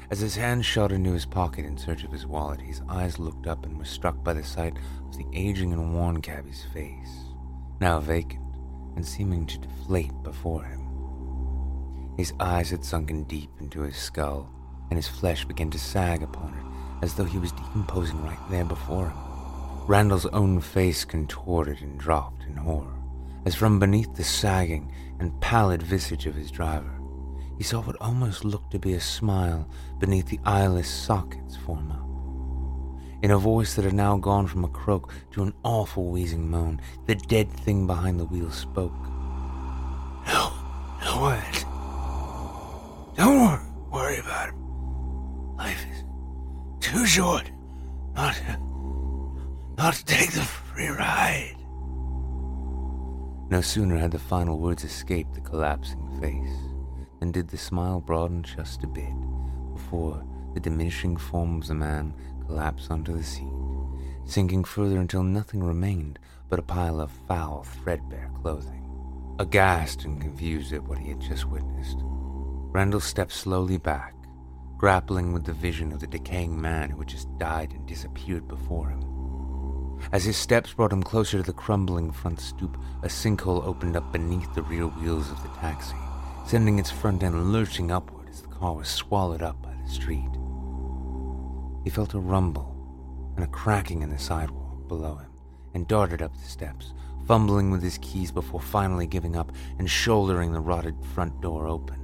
[0.10, 3.48] As his hand shot into his pocket in search of his wallet, his eyes looked
[3.48, 7.34] up and were struck by the sight of the aging and worn cabby's face,
[7.80, 8.42] now vacant
[8.96, 10.83] and seeming to deflate before him.
[12.18, 14.50] His eyes had sunken deep into his skull,
[14.90, 18.64] and his flesh began to sag upon it as though he was decomposing right there
[18.64, 19.18] before him.
[19.88, 22.96] Randall's own face contorted and dropped in horror,
[23.46, 24.90] as from beneath the sagging
[25.20, 27.00] and pallid visage of his driver,
[27.58, 29.68] he saw what almost looked to be a smile
[30.00, 32.00] beneath the eyeless sockets form up.
[33.22, 36.82] In a voice that had now gone from a croak to an awful wheezing moan,
[37.06, 38.92] the dead thing behind the wheel spoke.
[40.28, 40.54] No,
[41.04, 41.66] no worries.
[43.16, 44.56] Don't worry about it.
[45.58, 46.04] Life is
[46.80, 47.52] too short
[48.16, 48.60] not to,
[49.78, 51.56] not to take the free ride.
[53.50, 56.58] No sooner had the final words escaped the collapsing face
[57.20, 59.14] than did the smile broaden just a bit
[59.74, 62.14] before the diminishing form of the man
[62.48, 63.54] collapsed onto the seat,
[64.26, 66.18] sinking further until nothing remained
[66.50, 68.80] but a pile of foul, threadbare clothing.
[69.40, 71.98] Aghast and confused at what he had just witnessed,
[72.74, 74.16] Randall stepped slowly back,
[74.78, 78.90] grappling with the vision of the decaying man who had just died and disappeared before
[78.90, 80.00] him.
[80.12, 84.12] As his steps brought him closer to the crumbling front stoop, a sinkhole opened up
[84.12, 85.96] beneath the rear wheels of the taxi,
[86.48, 90.32] sending its front end lurching upward as the car was swallowed up by the street.
[91.84, 92.76] He felt a rumble
[93.36, 95.30] and a cracking in the sidewalk below him
[95.76, 96.96] and darted up the steps,
[97.28, 102.03] fumbling with his keys before finally giving up and shouldering the rotted front door open.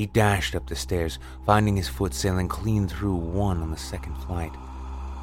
[0.00, 4.14] He dashed up the stairs, finding his foot sailing clean through one on the second
[4.24, 4.50] flight,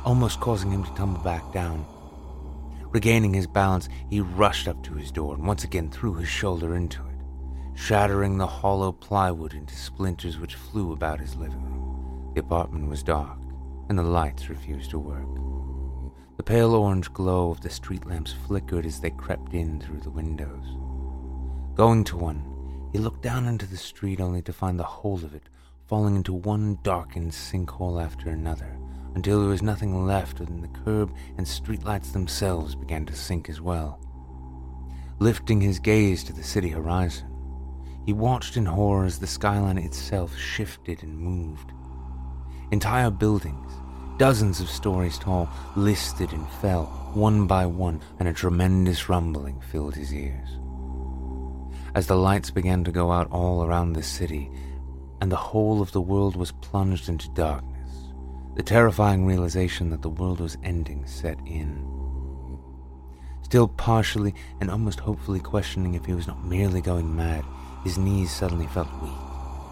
[0.06, 1.84] almost causing him to tumble back down.
[2.92, 6.76] Regaining his balance, he rushed up to his door and once again threw his shoulder
[6.76, 7.18] into it,
[7.74, 12.34] shattering the hollow plywood into splinters which flew about his living room.
[12.36, 13.40] The apartment was dark,
[13.90, 16.14] and the lights refused to work.
[16.38, 20.12] The pale orange glow of the street lamps flickered as they crept in through the
[20.12, 20.68] windows.
[21.74, 22.57] Going to one,
[22.92, 25.50] he looked down into the street only to find the whole of it
[25.88, 28.78] falling into one darkened sinkhole after another,
[29.16, 33.62] until there was nothing left and the curb and streetlights themselves began to sink as
[33.62, 34.00] well.
[35.20, 37.26] Lifting his gaze to the city horizon,
[38.06, 41.72] he watched in horror as the skyline itself shifted and moved.
[42.72, 43.72] Entire buildings,
[44.18, 49.96] dozens of stories tall, listed and fell one by one, and a tremendous rumbling filled
[49.96, 50.60] his ears.
[51.98, 54.52] As the lights began to go out all around the city,
[55.20, 57.90] and the whole of the world was plunged into darkness,
[58.54, 61.84] the terrifying realization that the world was ending set in.
[63.42, 67.44] Still partially and almost hopefully questioning if he was not merely going mad,
[67.84, 69.12] his knees suddenly felt weak,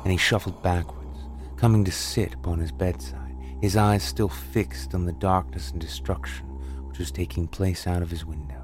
[0.01, 1.19] and he shuffled backwards,
[1.57, 6.47] coming to sit upon his bedside, his eyes still fixed on the darkness and destruction
[6.87, 8.63] which was taking place out of his window.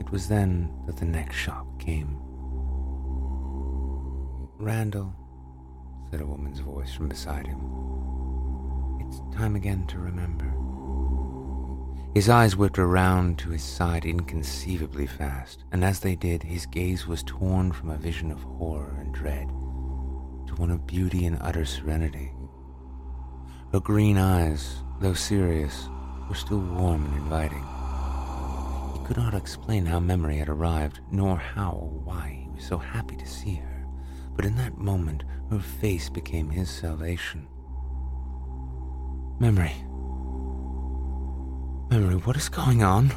[0.00, 2.16] It was then that the next shock came.
[4.58, 5.12] Randall,
[6.10, 7.58] said a woman's voice from beside him,
[9.00, 10.52] it's time again to remember.
[12.14, 17.06] His eyes whipped around to his side inconceivably fast, and as they did, his gaze
[17.06, 21.64] was torn from a vision of horror and dread to one of beauty and utter
[21.64, 22.30] serenity.
[23.72, 25.88] Her green eyes, though serious,
[26.28, 27.64] were still warm and inviting.
[29.12, 33.14] Could not explain how memory had arrived, nor how or why he was so happy
[33.16, 33.86] to see her,
[34.34, 37.46] but in that moment her face became his salvation.
[39.38, 39.74] Memory.
[41.90, 43.12] Memory, what is going on?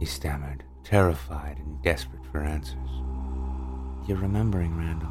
[0.00, 2.90] He stammered, terrified and desperate for answers.
[4.08, 5.08] You're remembering, Randall.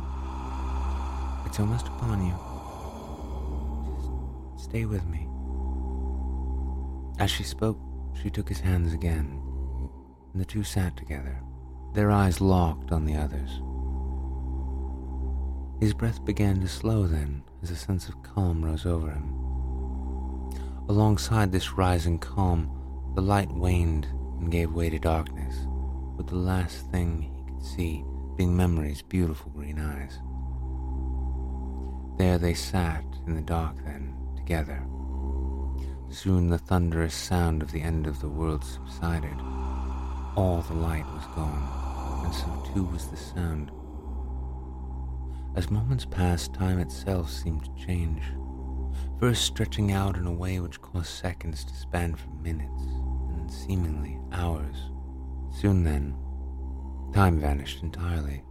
[1.45, 2.35] It's almost upon you.
[4.57, 5.29] Just stay with me.
[7.17, 7.79] As she spoke,
[8.21, 9.40] she took his hands again,
[10.31, 11.41] and the two sat together,
[11.93, 13.61] their eyes locked on the other's.
[15.81, 19.35] His breath began to slow then, as a sense of calm rose over him.
[20.87, 22.69] Alongside this rising calm,
[23.15, 24.05] the light waned
[24.39, 25.67] and gave way to darkness,
[26.17, 28.05] with the last thing he could see
[28.37, 30.19] being Memory's beautiful green eyes.
[32.17, 34.83] There they sat in the dark then, together.
[36.09, 39.37] Soon the thunderous sound of the end of the world subsided.
[40.37, 43.69] All the light was gone, and so too was the sound.
[45.55, 48.23] As moments passed, time itself seemed to change,
[49.19, 52.81] first stretching out in a way which caused seconds to span for minutes,
[53.29, 54.77] and seemingly hours.
[55.51, 56.15] Soon then,
[57.13, 58.41] time vanished entirely,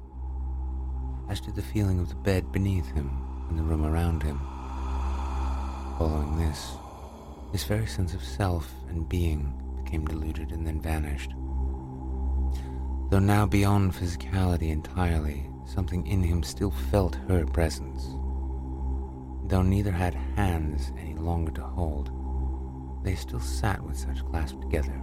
[1.31, 3.11] as did the feeling of the bed beneath him
[3.49, 4.39] and the room around him.
[5.97, 6.73] Following this,
[7.53, 11.33] his very sense of self and being became diluted and then vanished.
[13.11, 18.07] Though now beyond physicality entirely, something in him still felt her presence.
[19.47, 22.13] Though neither had hands any longer to hold,
[23.03, 25.01] they still sat with such clasped together.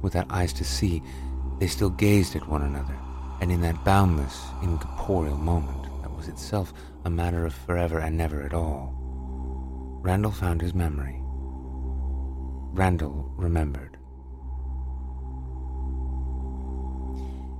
[0.00, 1.02] Without eyes to see,
[1.58, 2.96] they still gazed at one another,
[3.40, 6.72] and in that boundless, incorporeal moment that was itself
[7.04, 8.94] a matter of forever and never at all,
[10.02, 11.20] Randall found his memory.
[12.74, 13.85] Randall remembered.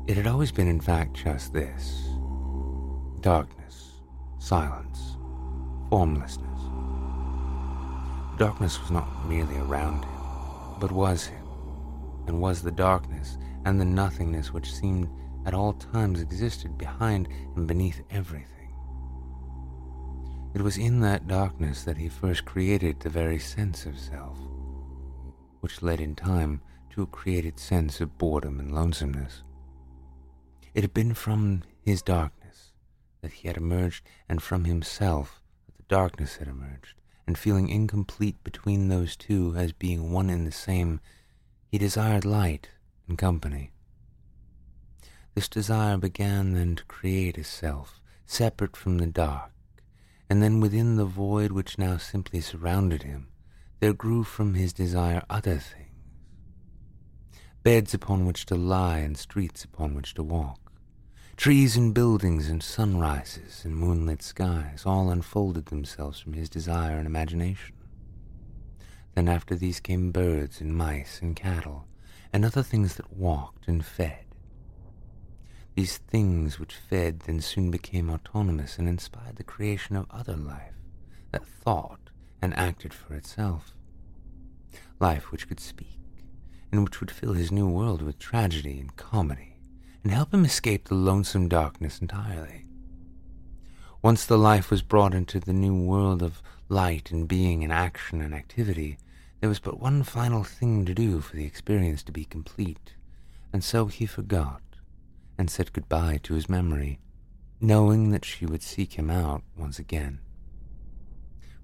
[0.06, 2.10] It had always been, in fact, just this
[3.22, 4.02] darkness,
[4.38, 5.16] silence,
[5.90, 6.60] formlessness.
[8.38, 11.44] Darkness was not merely around him, but was him,
[12.28, 15.08] and was the darkness and the nothingness which seemed
[15.44, 18.72] at all times existed behind and beneath everything.
[20.54, 24.38] It was in that darkness that he first created the very sense of self,
[25.60, 26.60] which led in time
[26.90, 29.42] to a created sense of boredom and lonesomeness.
[30.76, 32.74] It had been from his darkness
[33.22, 38.44] that he had emerged, and from himself that the darkness had emerged, and feeling incomplete
[38.44, 41.00] between those two as being one and the same,
[41.66, 42.68] he desired light
[43.08, 43.72] and company.
[45.34, 49.52] This desire began then to create a self, separate from the dark,
[50.28, 53.28] and then within the void which now simply surrounded him,
[53.80, 55.86] there grew from his desire other things
[57.62, 60.65] beds upon which to lie and streets upon which to walk.
[61.36, 67.06] Trees and buildings and sunrises and moonlit skies all unfolded themselves from his desire and
[67.06, 67.76] imagination.
[69.14, 71.86] Then after these came birds and mice and cattle,
[72.32, 74.24] and other things that walked and fed.
[75.74, 80.74] These things which fed then soon became autonomous and inspired the creation of other life
[81.32, 82.10] that thought
[82.40, 83.74] and acted for itself.
[84.98, 86.00] Life which could speak,
[86.72, 89.55] and which would fill his new world with tragedy and comedy,
[90.06, 92.64] and help him escape the lonesome darkness entirely.
[94.02, 98.20] Once the life was brought into the new world of light and being and action
[98.20, 98.98] and activity,
[99.40, 102.94] there was but one final thing to do for the experience to be complete,
[103.52, 104.62] and so he forgot
[105.36, 107.00] and said goodbye to his memory,
[107.60, 110.20] knowing that she would seek him out once again.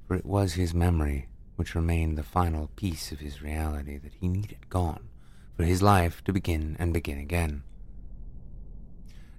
[0.08, 4.26] For it was his memory which remained the final piece of his reality that he
[4.26, 5.10] needed gone
[5.56, 7.62] for his life to begin and begin again.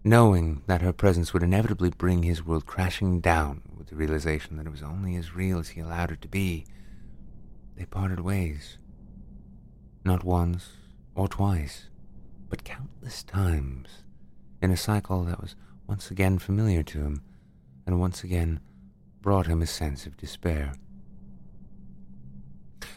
[0.05, 4.65] Knowing that her presence would inevitably bring his world crashing down with the realization that
[4.65, 6.65] it was only as real as he allowed it to be,
[7.77, 8.77] they parted ways.
[10.03, 10.71] Not once
[11.15, 11.89] or twice,
[12.49, 14.03] but countless times
[14.61, 15.55] in a cycle that was
[15.88, 17.21] once again familiar to him,
[17.88, 18.59] and once again
[19.21, 20.73] brought him a sense of despair.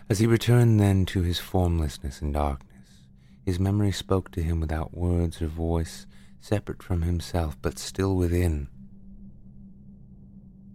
[0.08, 3.06] As he returned then to his formlessness and darkness,
[3.44, 6.06] his memory spoke to him without words or voice,
[6.47, 8.68] separate from himself, but still within.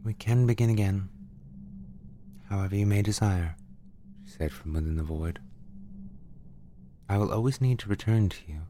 [0.03, 1.07] We can begin again,
[2.49, 3.55] however you may desire,
[4.25, 5.39] she said from within the void.
[7.07, 8.61] I will always need to return to you,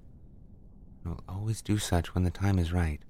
[1.04, 3.02] and will always do such when the time is right.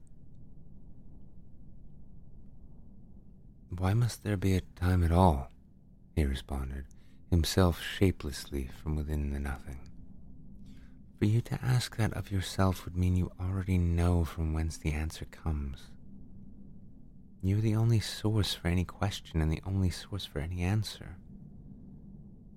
[3.77, 5.51] Why must there be a time at all?
[6.15, 6.85] he responded,
[7.29, 9.90] himself shapelessly from within the nothing.
[11.21, 14.91] For you to ask that of yourself would mean you already know from whence the
[14.91, 15.91] answer comes.
[17.43, 21.17] You are the only source for any question and the only source for any answer.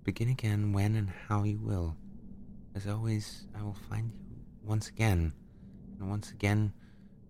[0.03, 1.95] Begin again when and how you will.
[2.75, 5.35] As always, I will find you once again,
[6.01, 6.73] and once again,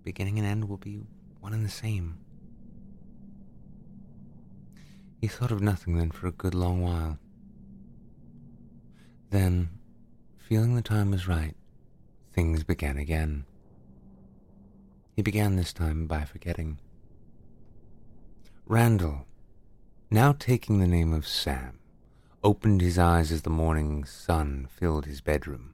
[0.04, 1.00] beginning and end will be
[1.40, 2.16] one and the same.
[5.20, 7.18] He thought of nothing then for a good long while.
[9.30, 9.70] Then,
[10.44, 11.56] feeling the time was right,
[12.34, 13.46] things began again.
[15.16, 16.80] He began this time by forgetting.
[18.66, 19.26] Randall,
[20.10, 21.78] now taking the name of Sam,
[22.42, 25.72] opened his eyes as the morning sun filled his bedroom.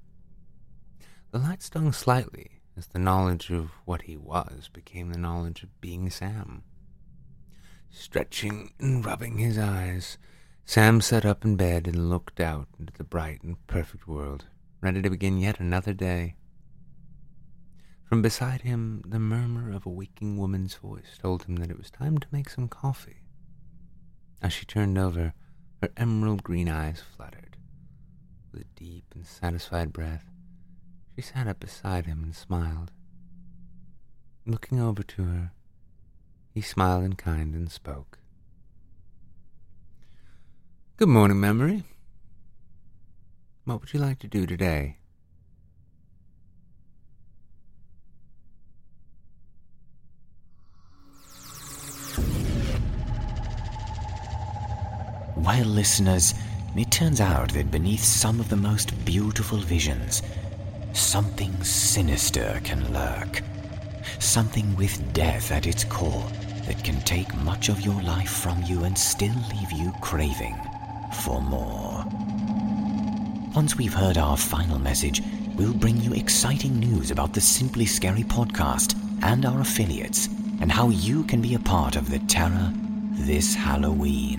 [1.33, 5.81] The light stung slightly as the knowledge of what he was became the knowledge of
[5.81, 6.63] being Sam.
[7.91, 10.17] Stretching and rubbing his eyes,
[10.65, 14.47] Sam sat up in bed and looked out into the bright and perfect world,
[14.83, 16.35] ready to begin yet another day.
[18.05, 21.91] From beside him, the murmur of a waking woman's voice told him that it was
[21.91, 23.23] time to make some coffee.
[24.43, 25.35] As she turned over,
[25.83, 27.57] her emerald green eyes fluttered.
[28.53, 30.25] With a deep and satisfied breath,
[31.15, 32.91] she sat up beside him and smiled.
[34.47, 35.53] Looking over to her,
[36.53, 38.19] he smiled in kind and spoke.
[40.97, 41.85] Good morning, Memory.
[43.71, 44.97] What would you like to do today?
[55.37, 56.35] Well, listeners,
[56.75, 60.25] it turns out that beneath some of the most beautiful visions
[60.93, 63.41] something sinister can lurk.
[64.19, 66.29] Something with death at its core
[66.67, 70.59] that can take much of your life from you and still leave you craving
[71.23, 72.05] for more.
[73.55, 75.23] Once we've heard our final message,
[75.57, 80.29] we'll bring you exciting news about the Simply Scary podcast and our affiliates
[80.61, 82.73] and how you can be a part of the terror
[83.11, 84.39] this Halloween.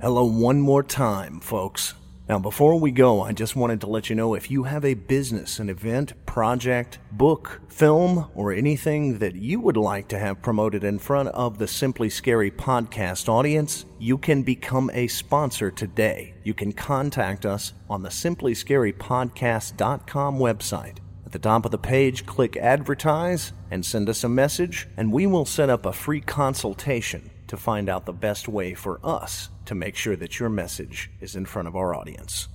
[0.00, 1.94] Hello, one more time, folks.
[2.30, 4.94] Now, before we go, I just wanted to let you know if you have a
[4.94, 10.84] business, an event, project, book, film, or anything that you would like to have promoted
[10.84, 16.34] in front of the Simply Scary podcast audience, you can become a sponsor today.
[16.44, 20.98] You can contact us on the simplyscarypodcast.com website.
[21.26, 25.26] At the top of the page, click advertise and send us a message, and we
[25.26, 29.74] will set up a free consultation to find out the best way for us to
[29.74, 32.46] make sure that your message is in front of our audience.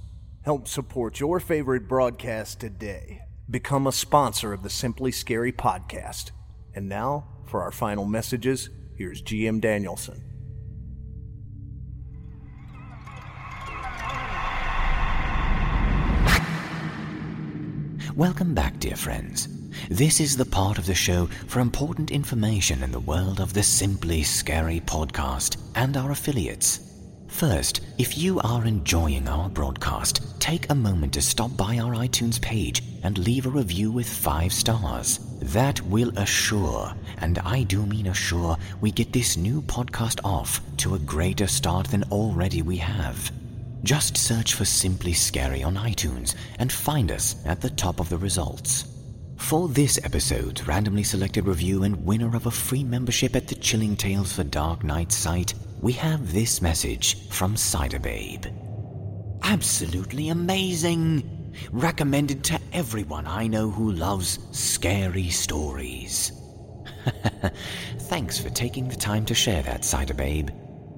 [0.43, 3.19] Help support your favorite broadcast today.
[3.49, 6.31] Become a sponsor of the Simply Scary podcast.
[6.73, 10.23] And now, for our final messages, here's GM Danielson.
[18.15, 19.49] Welcome back, dear friends.
[19.89, 23.63] This is the part of the show for important information in the world of the
[23.63, 26.79] Simply Scary podcast and our affiliates.
[27.27, 32.41] First, if you are enjoying our broadcast, take a moment to stop by our iTunes
[32.41, 35.19] page and leave a review with five stars.
[35.41, 40.95] That will assure, and I do mean assure, we get this new podcast off to
[40.95, 43.31] a greater start than already we have.
[43.83, 48.17] Just search for Simply Scary on iTunes and find us at the top of the
[48.17, 48.94] results.
[49.37, 53.95] For this episode's randomly selected review and winner of a free membership at the Chilling
[53.95, 58.45] Tales for Dark Night site, we have this message from Cider Babe.
[59.43, 61.53] Absolutely amazing!
[61.71, 66.31] Recommended to everyone I know who loves scary stories.
[67.99, 70.49] Thanks for taking the time to share that, Cider Babe.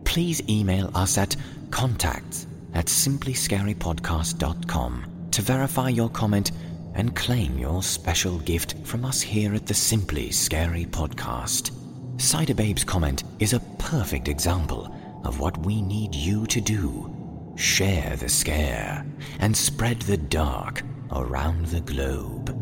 [0.06, 1.36] Please email us at
[1.70, 6.52] contacts at simplyscarypodcast.com to verify your comment
[6.98, 11.72] and claim your special gift from us here at the Simply Scary Podcast.
[12.20, 14.94] Cider Babe's comment is a perfect example
[15.24, 17.54] of what we need you to do.
[17.56, 19.06] Share the scare
[19.40, 22.56] and spread the dark around the globe.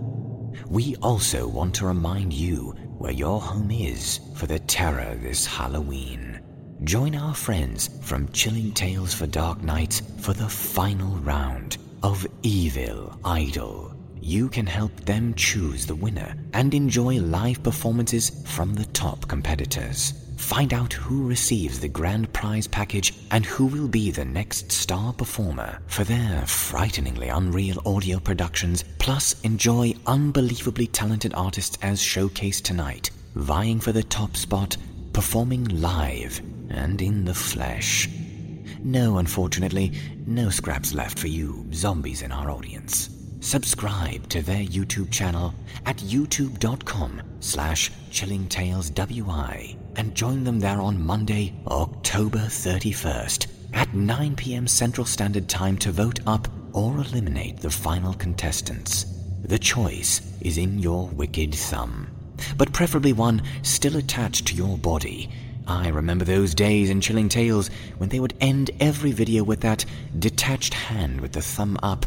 [0.70, 6.42] We also want to remind you where your home is for the terror this Halloween.
[6.84, 13.18] Join our friends from Chilling Tales for Dark Nights for the final round of Evil
[13.24, 13.95] Idol.
[14.22, 20.14] You can help them choose the winner and enjoy live performances from the top competitors.
[20.38, 25.14] Find out who receives the grand prize package and who will be the next star
[25.14, 33.12] performer for their frighteningly unreal audio productions, plus enjoy unbelievably talented artists as showcased tonight,
[33.36, 34.76] vying for the top spot,
[35.14, 38.10] performing live and in the flesh.
[38.80, 39.94] No, unfortunately,
[40.28, 43.15] no scraps left for you zombies in our audience.
[43.46, 45.54] Subscribe to their YouTube channel
[45.86, 54.66] at youtube.com slash chillingtaleswi and join them there on Monday, October 31st at 9 p.m.
[54.66, 59.06] Central Standard Time to vote up or eliminate the final contestants.
[59.44, 62.08] The choice is in your wicked thumb,
[62.58, 65.30] but preferably one still attached to your body
[65.68, 69.86] I remember those days in Chilling Tales when they would end every video with that
[70.18, 72.06] detached hand with the thumb up.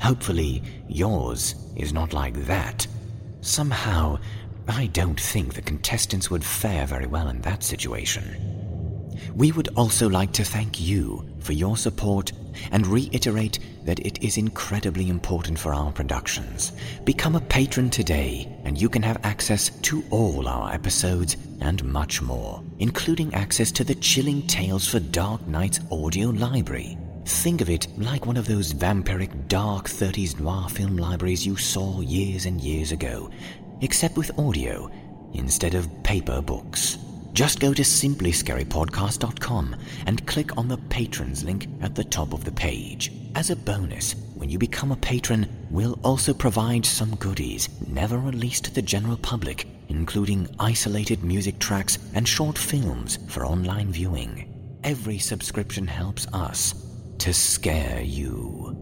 [0.00, 2.86] Hopefully, yours is not like that.
[3.40, 4.18] Somehow,
[4.66, 8.58] I don't think the contestants would fare very well in that situation.
[9.34, 12.32] We would also like to thank you for your support
[12.72, 16.72] and reiterate that it is incredibly important for our productions.
[17.04, 22.20] Become a patron today, and you can have access to all our episodes and much
[22.20, 26.98] more, including access to the Chilling Tales for Dark Nights audio library.
[27.28, 32.00] Think of it like one of those vampiric dark 30s noir film libraries you saw
[32.00, 33.30] years and years ago,
[33.82, 34.90] except with audio
[35.34, 36.96] instead of paper books.
[37.34, 39.76] Just go to simplyscarypodcast.com
[40.06, 43.12] and click on the patrons link at the top of the page.
[43.34, 48.64] As a bonus, when you become a patron, we'll also provide some goodies never released
[48.64, 54.80] to the general public, including isolated music tracks and short films for online viewing.
[54.82, 56.87] Every subscription helps us
[57.18, 58.76] to scare you.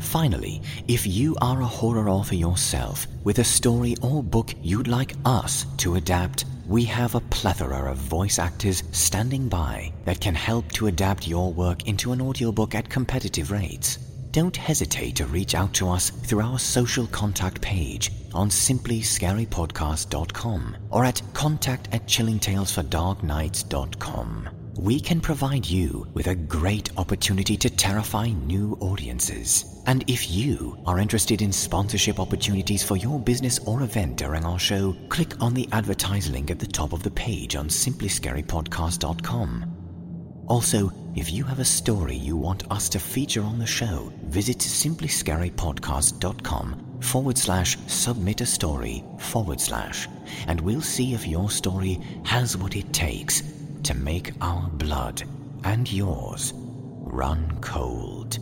[0.00, 5.14] Finally, if you are a horror author yourself with a story or book you'd like
[5.24, 10.70] us to adapt, we have a plethora of voice actors standing by that can help
[10.72, 13.98] to adapt your work into an audiobook at competitive rates.
[14.30, 21.04] Don't hesitate to reach out to us through our social contact page on simplyscarypodcast.com or
[21.04, 24.59] at contact at chillingtalesfordarknights.com.
[24.80, 29.82] We can provide you with a great opportunity to terrify new audiences.
[29.84, 34.58] And if you are interested in sponsorship opportunities for your business or event during our
[34.58, 40.46] show, click on the advertise link at the top of the page on simplyscarypodcast.com.
[40.48, 44.60] Also, if you have a story you want us to feature on the show, visit
[44.60, 50.08] simplyscarypodcast.com forward slash submit a story forward slash,
[50.46, 53.42] and we'll see if your story has what it takes
[53.84, 55.22] to make our blood
[55.64, 58.38] and yours run cold.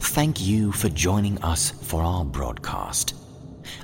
[0.00, 3.14] Thank you for joining us for our broadcast.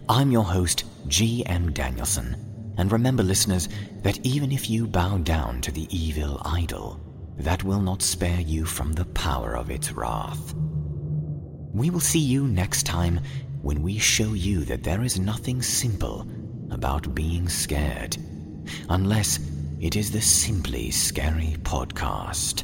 [0.09, 1.73] I'm your host, G.M.
[1.73, 3.69] Danielson, and remember, listeners,
[4.03, 7.01] that even if you bow down to the evil idol,
[7.39, 10.55] that will not spare you from the power of its wrath.
[11.75, 13.21] We will see you next time
[13.63, 16.27] when we show you that there is nothing simple
[16.71, 18.17] about being scared,
[18.89, 19.39] unless
[19.83, 22.63] it is the Simply Scary Podcast.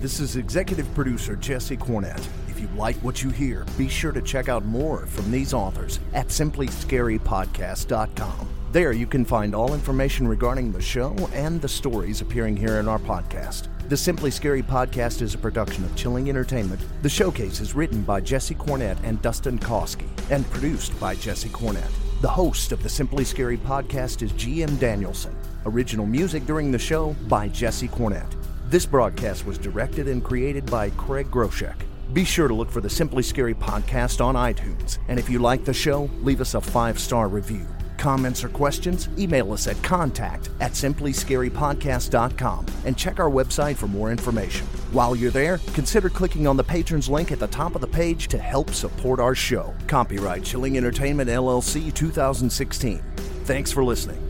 [0.00, 2.26] This is executive producer Jesse Cornett.
[2.48, 6.00] If you like what you hear, be sure to check out more from these authors
[6.14, 8.48] at simplyscarypodcast.com.
[8.72, 12.88] There you can find all information regarding the show and the stories appearing here in
[12.88, 13.68] our podcast.
[13.90, 16.80] The Simply Scary podcast is a production of Chilling Entertainment.
[17.02, 21.90] The showcase is written by Jesse Cornett and Dustin Koski and produced by Jesse Cornett.
[22.20, 25.36] The host of the Simply Scary podcast is GM Danielson.
[25.66, 28.32] Original music during the show by Jesse Cornett.
[28.68, 31.74] This broadcast was directed and created by Craig Groshek.
[32.12, 34.98] Be sure to look for the Simply Scary podcast on iTunes.
[35.08, 37.66] And if you like the show, leave us a five star review.
[38.00, 39.10] Comments or questions?
[39.18, 44.66] Email us at contact at simplyscarypodcast.com and check our website for more information.
[44.90, 48.28] While you're there, consider clicking on the patrons link at the top of the page
[48.28, 49.74] to help support our show.
[49.86, 53.02] Copyright Chilling Entertainment LLC 2016.
[53.44, 54.29] Thanks for listening.